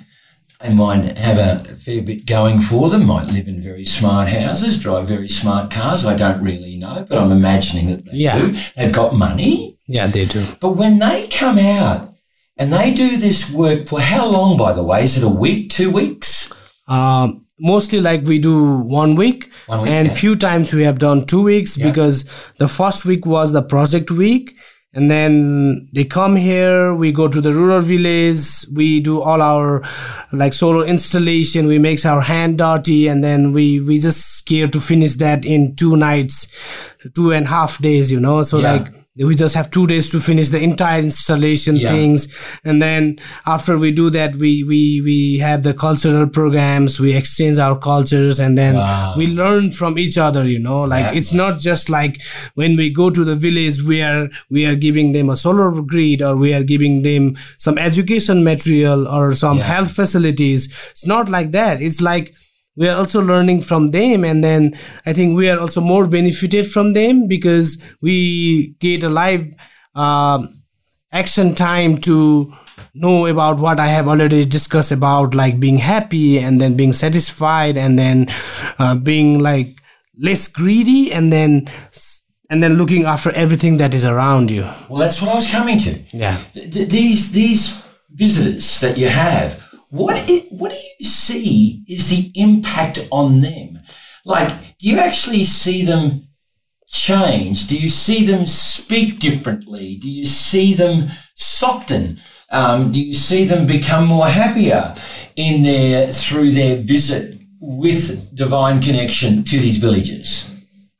[0.61, 4.79] they might have a fair bit going for them, might live in very smart houses,
[4.81, 6.03] drive very smart cars.
[6.05, 8.39] I don't really know, but I'm imagining that they Yeah.
[8.39, 8.55] do.
[8.75, 9.77] They've got money.
[9.89, 12.09] yeah they do But when they come out
[12.57, 15.03] and they do this work for how long, by the way?
[15.03, 16.29] Is it a week, two weeks?
[16.87, 18.55] um mostly like we do
[19.03, 20.13] one week, One week, and yeah.
[20.13, 22.23] few times we have done two weeks because
[22.59, 24.45] the first week was the project week
[24.97, 29.83] and then they come here we go to the rural village we do all our
[30.33, 34.79] like solar installation we makes our hand dirty and then we we just scared to
[34.79, 36.47] finish that in two nights
[37.13, 38.73] two and a half days you know so Yeah.
[38.73, 38.87] like
[39.19, 41.89] we just have two days to finish the entire installation Yeah.
[41.91, 42.27] things
[42.63, 47.57] and then after we do that we we we have the cultural programs we exchange
[47.57, 49.15] our cultures and then Wow.
[49.17, 52.21] we learn from each other you know like That it's not just like
[52.55, 56.21] when we go to the village we are we are giving them a solar grid
[56.21, 59.63] or we are giving them some education material or some Yeah.
[59.73, 62.33] health facilities it's not like that it's like
[62.77, 66.65] we are also learning from them and then i think we are also more benefited
[66.65, 69.45] from them because we get a live
[69.95, 70.57] um,
[71.11, 72.53] action time to
[72.93, 77.77] know about what I have already discussed about like being happy and then being satisfied
[77.77, 78.27] and then
[78.79, 79.69] uh, being like
[80.19, 81.69] less greedy and then
[82.49, 84.63] and then looking after everything that is around you.
[84.89, 86.03] Well, that's what I was coming to.
[86.11, 86.41] Yeah.
[86.53, 92.31] Th- these these visitors that you have, what i what do you see is the
[92.35, 93.79] impact on them?
[94.25, 96.27] Like, do you actually see them
[96.87, 97.67] change?
[97.67, 99.97] Do you see them speak differently?
[100.01, 102.19] Do you see them soften?
[102.49, 104.95] Um, do you see them become more happier
[105.35, 110.43] in their through their visit with divine connection to these villages?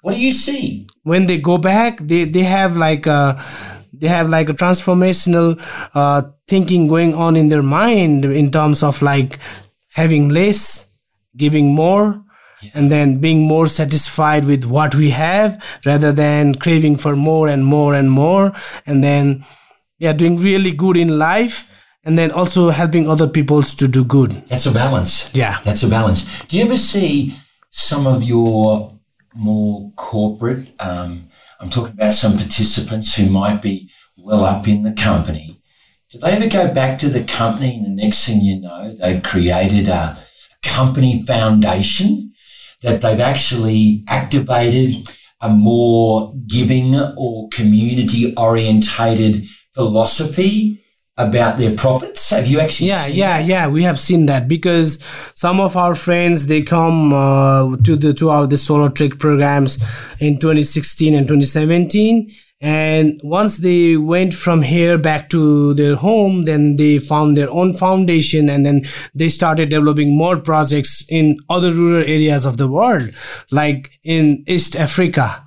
[0.02, 0.88] What do you see?
[1.08, 3.42] when they go back they they have like a
[4.00, 5.60] they have like a transformational
[5.94, 9.40] uh thinking going on in their mind in terms of like
[9.94, 10.90] having less
[11.36, 12.24] giving more
[12.74, 17.64] and then being more satisfied with what we have rather than craving for more and
[17.66, 18.52] more and more
[18.86, 19.46] and then
[20.00, 21.72] yeah doing really good in life
[22.04, 25.30] and then also helping other peoples to do good That's a balance.
[25.36, 25.60] Yeah.
[25.66, 26.24] That's a balance.
[26.48, 27.36] Do you ever see
[27.70, 28.98] some of your
[29.36, 31.28] more corporate, um,
[31.60, 35.62] I'm talking about some participants who might be well up in the company.
[36.10, 39.22] Do they ever go back to the company and the next thing you know, they've
[39.22, 40.18] created a
[40.64, 42.32] company foundation
[42.82, 45.10] that they've actually activated
[45.42, 50.84] a more giving or community orientated philosophy
[51.18, 52.30] about their profits?
[52.30, 52.90] Have you actually?
[52.90, 53.48] Yeah, yeah, that?
[53.48, 53.68] yeah.
[53.68, 55.00] We have seen that because
[55.34, 59.76] some of our friends they come uh, to the to our the Solar Trek programs
[60.20, 66.76] in 2016 and 2017 and once they went from here back to their home then
[66.78, 68.82] they found their own foundation and then
[69.14, 73.12] they started developing more projects in other rural areas of the world
[73.52, 75.47] like in east africa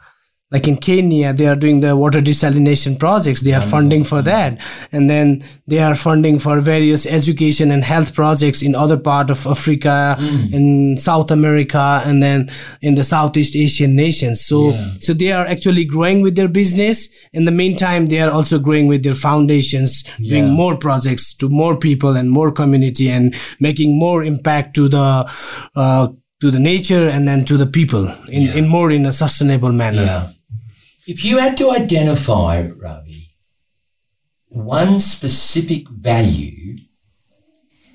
[0.50, 3.40] like in Kenya, they are doing the water desalination projects.
[3.40, 4.60] They are funding for that.
[4.90, 9.46] And then they are funding for various education and health projects in other part of
[9.46, 10.52] Africa, mm.
[10.52, 12.50] in South America, and then
[12.82, 14.44] in the Southeast Asian nations.
[14.44, 14.88] So, yeah.
[14.98, 17.08] so they are actually growing with their business.
[17.32, 20.40] In the meantime, they are also growing with their foundations, yeah.
[20.40, 25.30] doing more projects to more people and more community and making more impact to the,
[25.76, 26.08] uh,
[26.40, 28.54] to the nature and then to the people in, yeah.
[28.54, 30.32] in more in a sustainable manner.
[31.10, 33.34] If you had to identify, Ravi,
[34.46, 36.76] one specific value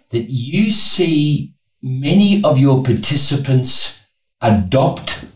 [0.10, 4.06] that you see many of your participants
[4.42, 5.28] adopt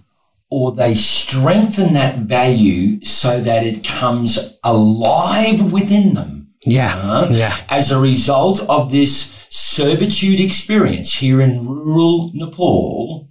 [0.50, 6.54] or they strengthen that value so that it comes alive within them.
[6.66, 6.98] Yeah.
[6.98, 7.64] Uh, yeah.
[7.70, 13.29] As a result of this servitude experience here in rural Nepal,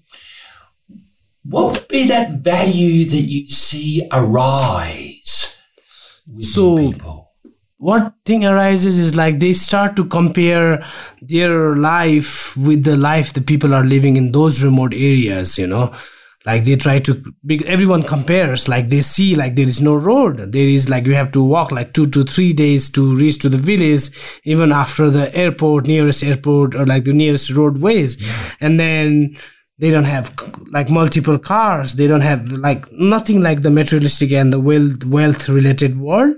[1.49, 5.63] what would be that value that you see arise
[6.41, 7.29] so people?
[7.79, 10.85] what thing arises is like they start to compare
[11.23, 15.95] their life with the life the people are living in those remote areas you know
[16.45, 17.35] like they try to
[17.67, 21.33] everyone compares like they see like there is no road there is like you have
[21.33, 24.11] to walk like two to three days to reach to the village
[24.45, 28.55] even after the airport nearest airport or like the nearest roadways yeah.
[28.61, 29.37] and then
[29.79, 30.35] they don't have
[30.71, 31.95] like multiple cars.
[31.95, 36.37] They don't have like nothing like the materialistic and the wealth wealth related world.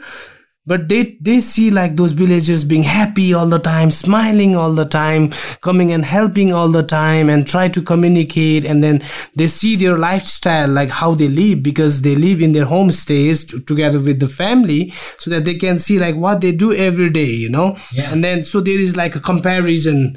[0.67, 4.85] But they they see like those villagers being happy all the time smiling all the
[4.85, 5.31] time
[5.63, 8.67] coming and helping all the time and try to communicate.
[8.67, 9.03] And then
[9.35, 13.61] they see their lifestyle like how they live because they live in their homestays t-
[13.65, 17.25] together with the family so that they can see like what they do every day
[17.31, 17.77] you know?
[17.93, 18.13] Yeah.
[18.13, 20.17] and then so there is like a comparison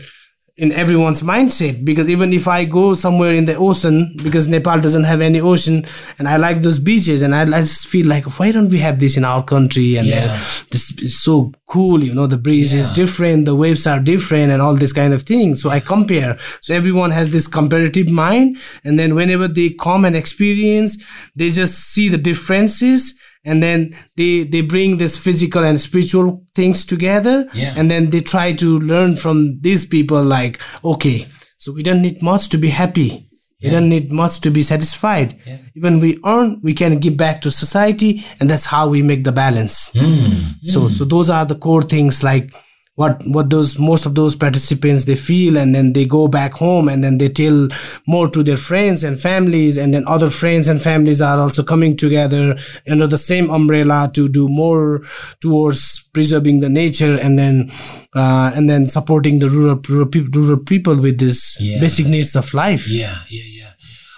[0.56, 5.06] in everyone's mindset because even if I go somewhere in the ocean because Nepal doesn't
[5.06, 5.84] have any ocean
[6.20, 9.00] and I like those beaches and I, I just feel like why don't we have
[9.00, 10.46] this in our country and uh, yeah.
[10.70, 12.82] this is so cool you know the breeze yeah.
[12.82, 16.38] is different the waves are different and all this kind of thing so I compare
[16.62, 21.04] so everyone has this comparative mind and then whenever they come and experience
[21.36, 26.86] they just see the differences and then they they bring this physical and spiritual things
[26.86, 27.74] together yeah.
[27.76, 31.28] and then they try to learn from these people like okay
[31.58, 33.30] so we don't need much to be happy
[33.62, 35.58] we don't need much to be satisfied yeah.
[35.76, 39.32] even we earn we can give back to society and that's how we make the
[39.32, 40.56] balance mm.
[40.66, 40.92] so mm.
[40.92, 42.54] so those are the core things like
[42.96, 46.88] what what those most of those participants they feel and then they go back home
[46.88, 47.68] and then they tell
[48.08, 51.98] more to their friends and families and then other friends and families are also coming
[51.98, 52.56] together
[52.88, 55.02] under the same umbrella to do more
[55.42, 57.72] towards preserving the nature and then
[58.14, 61.80] uh, and then supporting the rural rural, rural people with this yeah.
[61.80, 63.72] basic needs of life yeah yeah yeah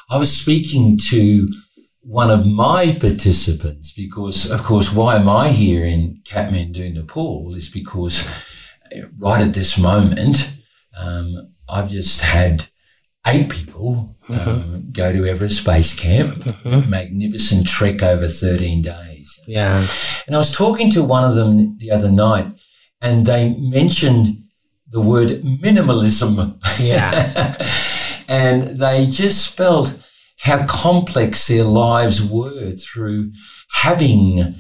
[0.10, 1.48] i was speaking to
[2.02, 7.70] one of my participants because of course why am i here in kathmandu nepal is
[7.70, 8.26] because
[9.18, 10.48] right at this moment,
[11.00, 12.66] um, I've just had
[13.26, 14.78] eight people um, uh-huh.
[14.92, 16.82] go to Everest Base Camp, uh-huh.
[16.88, 19.40] magnificent trek over 13 days.
[19.48, 19.88] Yeah.
[20.26, 22.48] And I was talking to one of them the other night,
[23.02, 24.44] and they mentioned
[24.88, 26.60] the word minimalism.
[26.80, 27.72] Yeah.
[28.28, 29.98] and they just felt
[30.40, 33.32] how complex their lives were through
[33.72, 34.56] having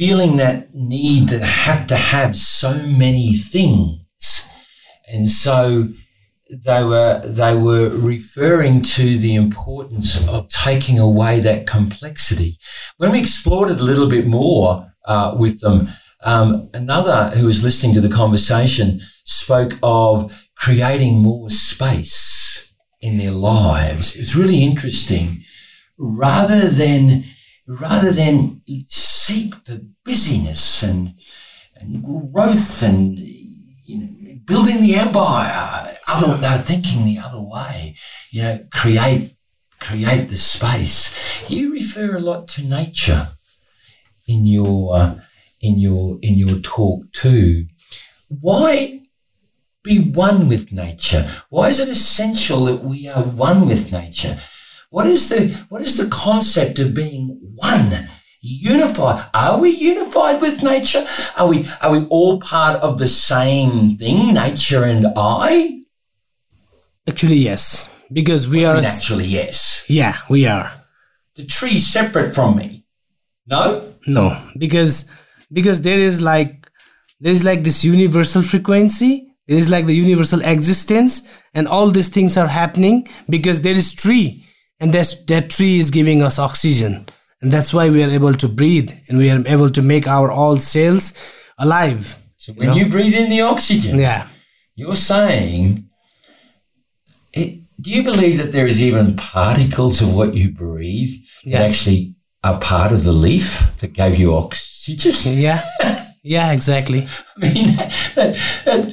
[0.00, 4.00] feeling that need to have to have so many things.
[5.06, 5.88] And so
[6.50, 12.56] they were they were referring to the importance of taking away that complexity.
[12.96, 15.90] When we explored it a little bit more uh, with them,
[16.24, 23.32] um, another who was listening to the conversation spoke of creating more space in their
[23.32, 24.16] lives.
[24.16, 25.42] It's really interesting.
[25.98, 27.24] Rather than
[27.78, 31.14] rather than seek the busyness and,
[31.76, 35.96] and growth and you know, building the empire.
[36.08, 37.96] Other, they're thinking the other way.
[38.30, 39.34] You know, create
[39.78, 41.14] create the space.
[41.48, 43.28] You refer a lot to nature
[44.26, 45.20] in your uh,
[45.60, 47.66] in your in your talk too.
[48.28, 49.02] Why
[49.82, 51.30] be one with nature?
[51.48, 54.38] Why is it essential that we are one with nature?
[54.90, 58.08] What is the what is the concept of being one?
[58.42, 59.26] Unified.
[59.34, 61.06] Are we unified with nature?
[61.36, 65.82] Are we are we all part of the same thing, nature and I?
[67.08, 68.74] Actually, yes, because we I are.
[68.76, 69.84] mean, actually, yes.
[69.88, 70.72] Yeah, we are.
[71.36, 72.86] The tree's separate from me.
[73.46, 73.94] No?
[74.06, 75.10] No, because
[75.52, 76.70] because there is like
[77.20, 79.26] there is like this universal frequency.
[79.48, 83.92] There is like the universal existence, and all these things are happening because there is
[83.92, 84.46] tree,
[84.78, 87.06] and that that tree is giving us oxygen,
[87.40, 90.30] and that's why we are able to breathe, and we are able to make our
[90.30, 91.12] all cells
[91.58, 92.16] alive.
[92.36, 94.28] So when you breathe in the oxygen, Yeah,
[94.74, 95.88] you're saying,
[97.32, 101.14] it, do you believe that there is even particles of what you breathe
[101.44, 101.62] that Yeah.
[101.62, 105.14] actually are part of the leaf that gave you oxygen?
[105.38, 105.64] yeah,
[106.22, 107.06] yeah, exactly.
[107.42, 108.92] I mean, that, that, that,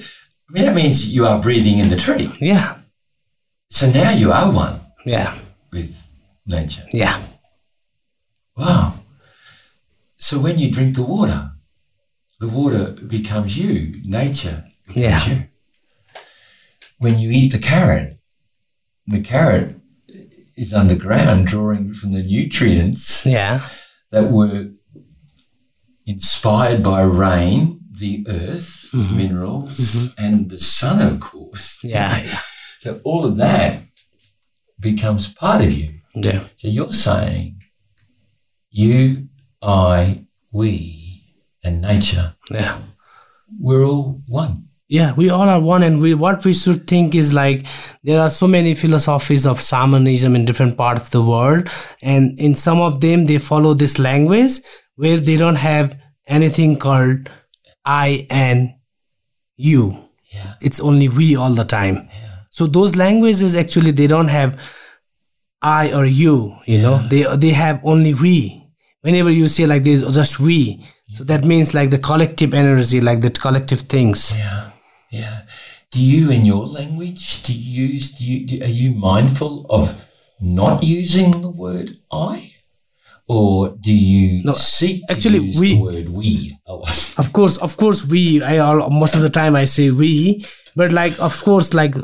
[0.50, 2.32] I mean, that means you are breathing in the tree.
[2.40, 2.78] Yeah,
[3.70, 5.38] So now you are one yeah,
[5.72, 6.06] with
[6.46, 6.84] nature.
[6.94, 7.22] yeah,
[8.58, 8.94] Wow.
[10.18, 11.50] So when you drink the water,
[12.40, 15.28] the water becomes you, nature becomes Yeah.
[15.30, 15.44] you.
[17.00, 18.16] When you eat the carrot,
[19.06, 19.76] the carrot
[20.56, 23.62] is underground drawing from the nutrients yeah,
[24.10, 24.72] that were
[26.06, 29.18] inspired by rain, the earth, mm-hmm.
[29.18, 30.08] minerals, mm-hmm.
[30.18, 31.78] and the sun, of course.
[31.84, 32.42] yeah, yeah,
[32.80, 33.84] So all of that
[34.80, 36.00] becomes part of you.
[36.16, 36.46] yeah.
[36.56, 37.57] So you're saying
[38.78, 39.28] you,
[39.62, 41.24] I, we,
[41.64, 42.78] and nature, yeah.
[43.60, 44.54] we're all one.
[44.98, 47.66] yeah we all are one and we what we should think is like
[48.10, 51.68] there are so many philosophies of shamanism in different parts of the world
[52.02, 54.54] and in some of them they follow this language
[54.96, 55.98] where they don't have
[56.38, 57.30] anything called
[57.86, 58.70] i and
[59.72, 59.82] you
[60.38, 60.54] Yeah.
[60.70, 62.32] it's only we all the time yeah.
[62.60, 64.56] so those languages actually they don't have
[65.62, 68.36] i or you you know they they have only we
[69.02, 73.22] whenever you say like there's just we so that means like the collective energy like
[73.22, 74.72] the collective things Yeah.
[75.12, 75.42] Yeah.
[75.90, 79.96] Do you, in your language, do you use, do you, do, are you mindful of
[80.42, 82.52] not using the word I?
[83.26, 86.52] Or do you No, seek actually, use we- the word we?
[86.68, 86.82] Oh,
[87.18, 90.46] of course of course we i all most of the time i say we
[90.76, 91.96] but like of course like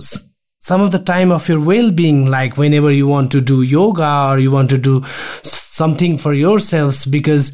[0.69, 4.39] some of the time of your well-being like whenever you want to do yoga or
[4.39, 5.03] you want to do
[5.43, 7.51] something for yourselves because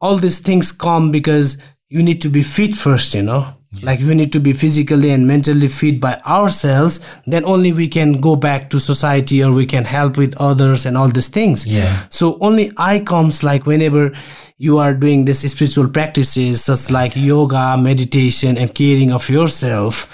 [0.00, 3.42] all these things come because you need to be fit first you know
[3.82, 8.20] like we need to be physically and mentally fit by ourselves then only we can
[8.20, 12.06] go back to society or we can help with others and all these things Yeah.
[12.10, 14.12] so only I comes like whenever
[14.58, 20.06] you are doing this spiritual practices such like yoga, meditation and caring of yourself.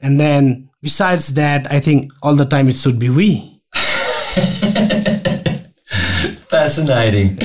[0.00, 3.62] And then besides that, I think all the time it should be we.
[6.48, 7.38] fascinating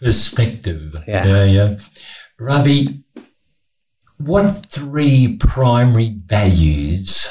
[0.00, 0.96] perspective.
[1.06, 1.26] Yeah.
[1.26, 1.76] yeah, yeah.
[2.38, 3.04] Ravi,
[4.18, 7.28] what three primary values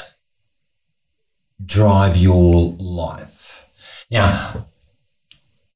[1.64, 3.66] drive your life?
[4.10, 4.68] Now,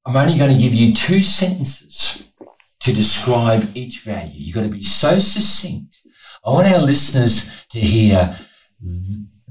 [0.04, 2.30] I'm only going to give you two sentences
[2.80, 4.32] to describe each value.
[4.34, 6.00] You've got to be so succinct.
[6.44, 8.38] I want our listeners to hear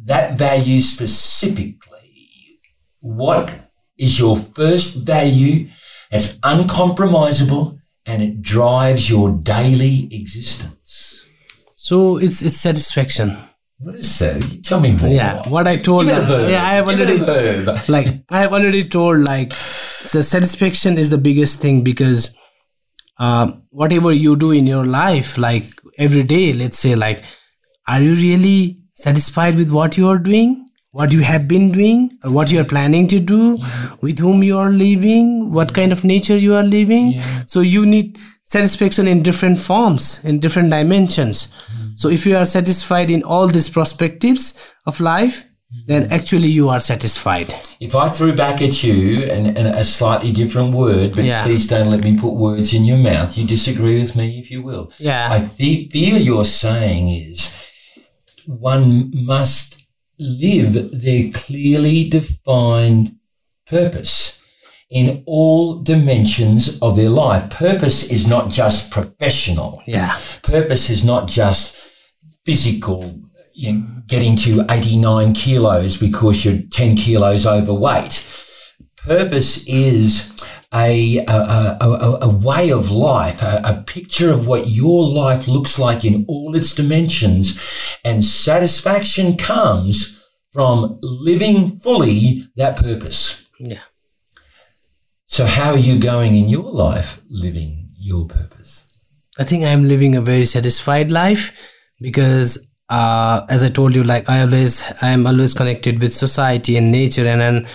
[0.05, 2.59] that value specifically.
[2.99, 3.53] What
[3.97, 5.69] is your first value
[6.11, 11.25] that's uncompromisable and it drives your daily existence?
[11.75, 13.37] So it's it's satisfaction.
[13.79, 14.63] What is that?
[14.63, 15.09] Tell me more.
[15.09, 16.49] Yeah, what I told Give it a verb.
[16.49, 17.79] yeah, I have Give already verb.
[17.89, 19.53] like I have already told like
[20.11, 22.35] the satisfaction is the biggest thing because
[23.19, 25.63] um, whatever you do in your life, like
[25.97, 27.23] every day, let's say, like,
[27.87, 32.31] are you really satisfied with what you are doing, what you have been doing, or
[32.31, 33.57] what you are planning to do,
[34.01, 37.19] with whom you are living, what kind of nature you are living?
[37.47, 41.47] So you need satisfaction in different forms, in different dimensions.
[41.47, 41.95] Mm-hmm.
[41.95, 45.87] So if you are satisfied in all these perspectives of life, mm-hmm.
[45.87, 47.51] then actually you are satisfied.
[47.79, 51.43] If I threw back at you and, and a slightly different word, but Yeah.
[51.43, 53.35] please don't let me put words in your mouth.
[53.35, 54.91] You disagree with me if you will.
[54.99, 55.31] Yeah.
[55.31, 57.49] I fe- fear you're saying is
[58.47, 59.83] one must
[60.19, 63.15] live their clearly defined
[63.65, 64.41] purpose
[64.89, 67.49] in all dimensions of their life.
[67.49, 69.81] Purpose is not just professional.
[69.87, 70.19] Yeah.
[70.43, 71.75] Purpose is not just
[72.45, 73.19] physical,
[73.53, 78.23] you know, getting to 89 kilos because you're 10 kilos overweight.
[79.03, 80.31] Purpose is
[80.73, 85.77] a, a, a, a, way of life, a, a picture of what your life looks
[85.77, 87.59] like in all its dimensions.
[88.03, 93.47] And satisfaction comes from living fully that purpose.
[93.59, 93.81] Yeah.
[95.25, 98.97] So, how are you going in your life living your purpose?
[99.39, 101.59] I think I'm living a very satisfied life
[101.99, 106.91] because, uh, as I told you, like I always, I'm always connected with society and
[106.91, 107.67] nature, and, and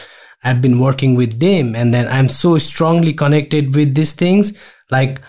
[0.45, 4.57] I've been working with them, and then I'm so strongly connected with these things.
[4.91, 5.21] Like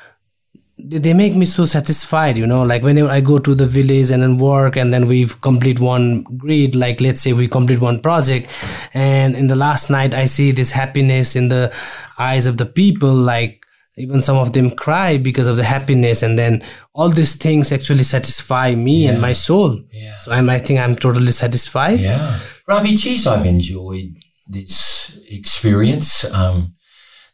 [0.81, 4.23] they make me so satisfied you know like whenever i go to the village and
[4.23, 8.49] then work and then we complete one grid like let's say we complete one project
[8.93, 11.73] and in the last night i see this happiness in the
[12.17, 13.65] eyes of the people like
[13.97, 18.03] even some of them cry because of the happiness and then all these things actually
[18.03, 19.11] satisfy me yeah.
[19.11, 20.15] and my soul yeah.
[20.17, 24.15] so I'm, i think i'm totally satisfied yeah Ravi GC i've enjoyed
[24.49, 26.73] this experience um,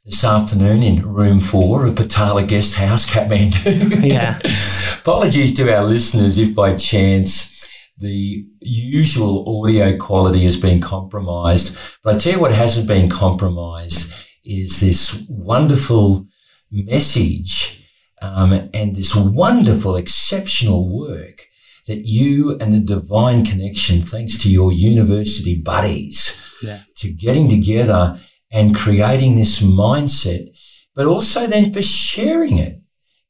[0.04, 4.04] this afternoon in room four of Patala Guest House, Kathmandu.
[4.16, 4.40] Yeah.
[5.00, 7.52] Apologies to our listeners if by chance
[7.98, 11.78] the usual audio quality has been compromised.
[12.04, 14.14] But I tell you what hasn't been compromised
[14.44, 16.28] is this wonderful
[16.70, 17.90] message
[18.22, 21.48] um, and this wonderful, exceptional work
[21.88, 26.36] that you and the divine connection, thanks to your university buddies,
[26.96, 28.20] to getting together
[28.52, 30.48] and creating this mindset,
[30.94, 32.82] but also then for sharing it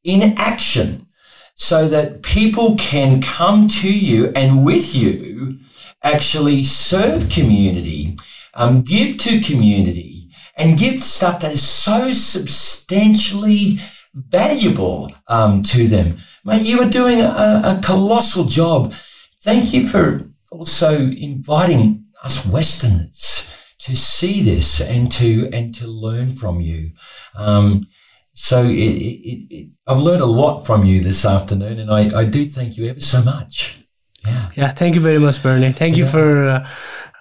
[0.03, 1.07] in action
[1.55, 5.57] so that people can come to you and with you
[6.03, 8.17] actually serve community,
[8.53, 13.79] um, give to community, and give stuff that is so substantially
[14.13, 16.17] valuable um, to them.
[16.43, 18.93] Mate, you are doing a, a colossal job.
[19.41, 26.31] Thank you for also inviting us Westerners to see this and to and to learn
[26.31, 26.91] from you.
[27.35, 27.87] Um,
[28.33, 32.25] so it, it, it, I've learned a lot from you this afternoon, and I, I
[32.25, 33.79] do thank you ever so much.
[34.25, 34.71] Yeah, yeah.
[34.71, 35.71] Thank you very much, Bernie.
[35.71, 36.03] Thank yeah.
[36.03, 36.67] you for uh,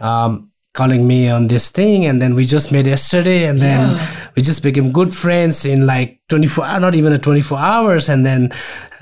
[0.01, 4.28] um, calling me on this thing, and then we just met yesterday, and then yeah.
[4.34, 8.09] we just became good friends in like twenty four, not even a twenty four hours,
[8.09, 8.51] and then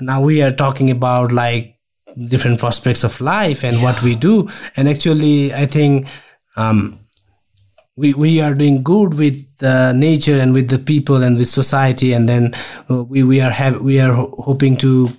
[0.01, 1.72] now we are talking about like
[2.17, 3.83] different prospects of life and yeah.
[3.83, 6.07] what we do, and actually, I think.
[6.55, 6.99] Um,
[7.95, 12.13] we, we are doing good with uh, nature and with the people and with society.
[12.13, 12.53] And then
[12.89, 15.09] uh, we, we are have we are ho- hoping to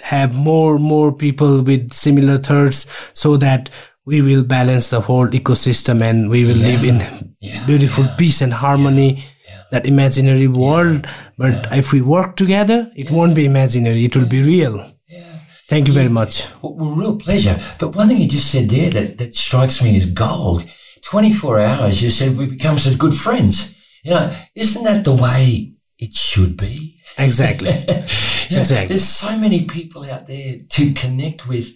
[0.00, 3.70] have more more people with similar thirds so that
[4.04, 6.66] we will balance the whole ecosystem and we will yeah.
[6.66, 7.64] live in yeah.
[7.66, 9.24] beautiful peace and harmony
[9.70, 11.06] that imaginary world.
[11.38, 14.04] But if we work together it won't be imaginary.
[14.04, 14.93] It will be real
[15.68, 19.18] thank you very much well, real pleasure but one thing you just said there that,
[19.18, 20.64] that strikes me as gold
[21.04, 23.78] 24 hours, you said we become such good friends.
[24.02, 26.98] You know, isn't that the way it should be?
[27.18, 27.70] Exactly.
[28.48, 28.86] you know, exactly.
[28.86, 31.70] There's so many people out there to connect with,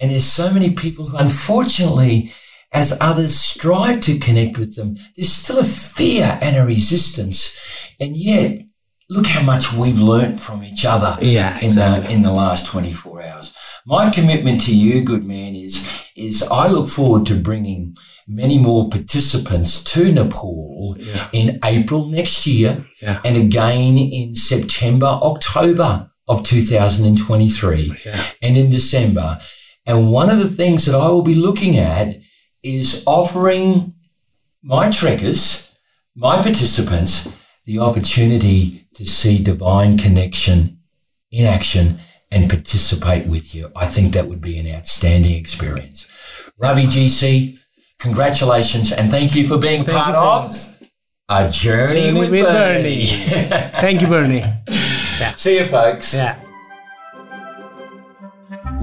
[0.00, 2.32] and there's so many people who, unfortunately,
[2.72, 7.56] as others strive to connect with them, there's still a fear and a resistance.
[8.00, 8.62] And yet,
[9.10, 12.08] look how much we've learnt from each other yeah, in exactly.
[12.08, 13.56] the in the last 24 hours.
[13.86, 15.86] My commitment to you, good man, is
[16.16, 17.94] is I look forward to bringing
[18.26, 21.28] many more participants to Nepal yeah.
[21.32, 23.20] in April next year yeah.
[23.24, 28.26] and again in September, October of 2023 yeah.
[28.40, 29.38] and in December.
[29.86, 32.14] And one of the things that I will be looking at
[32.62, 33.94] is offering
[34.62, 35.76] my trekkers,
[36.16, 37.28] my participants,
[37.66, 40.78] the opportunity to see divine connection
[41.30, 41.98] in action
[42.30, 43.70] and participate with you.
[43.76, 46.06] I think that would be an outstanding experience.
[46.58, 47.58] Ravi GC,
[47.98, 50.74] congratulations and thank you for being thank part of
[51.28, 53.06] a journey, journey with, with, Bernie.
[53.06, 53.70] Bernie.
[53.80, 54.44] thank you, Bernie.
[55.14, 55.36] Yeah.
[55.36, 56.12] See you, folks.
[56.12, 56.43] Yeah.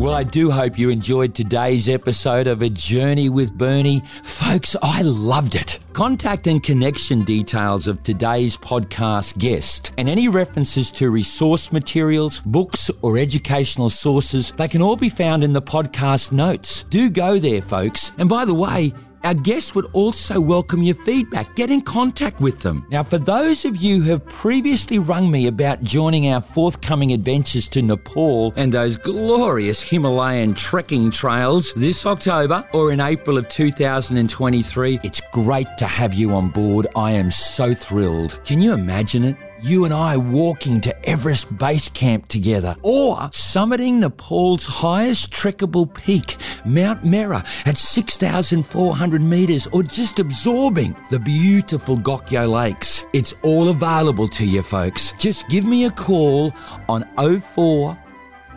[0.01, 4.01] Well, I do hope you enjoyed today's episode of A Journey with Bernie.
[4.23, 5.77] Folks, I loved it.
[5.93, 12.89] Contact and connection details of today's podcast guest and any references to resource materials, books,
[13.03, 16.81] or educational sources, they can all be found in the podcast notes.
[16.89, 18.11] Do go there, folks.
[18.17, 21.55] And by the way, our guests would also welcome your feedback.
[21.55, 22.85] Get in contact with them.
[22.89, 27.69] Now, for those of you who have previously rung me about joining our forthcoming adventures
[27.69, 34.99] to Nepal and those glorious Himalayan trekking trails this October or in April of 2023,
[35.03, 36.87] it's great to have you on board.
[36.95, 38.39] I am so thrilled.
[38.45, 39.50] Can you imagine it?
[39.63, 46.37] You and I walking to Everest Base Camp together, or summiting Nepal's highest trekkable peak,
[46.65, 53.05] Mount Mera, at 6,400 meters, or just absorbing the beautiful Gokyo Lakes.
[53.13, 55.13] It's all available to you, folks.
[55.17, 56.53] Just give me a call
[56.89, 57.03] on
[57.41, 57.97] 04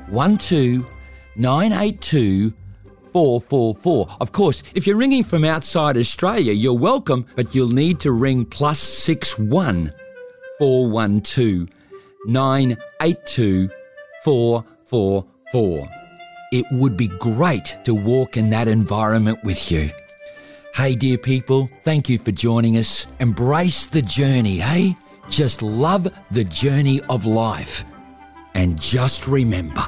[0.09, 0.91] 12
[1.37, 2.53] 982
[3.13, 4.09] 444.
[4.21, 8.45] Of course, if you're ringing from outside Australia, you're welcome, but you'll need to ring
[8.45, 9.93] plus 61
[10.59, 11.69] 412
[12.27, 13.69] 982
[14.25, 15.89] 444.
[16.53, 19.91] It would be great to walk in that environment with you.
[20.75, 23.07] Hey, dear people, thank you for joining us.
[23.21, 24.97] Embrace the journey, hey?
[25.29, 27.85] Just love the journey of life.
[28.55, 29.85] And just remember,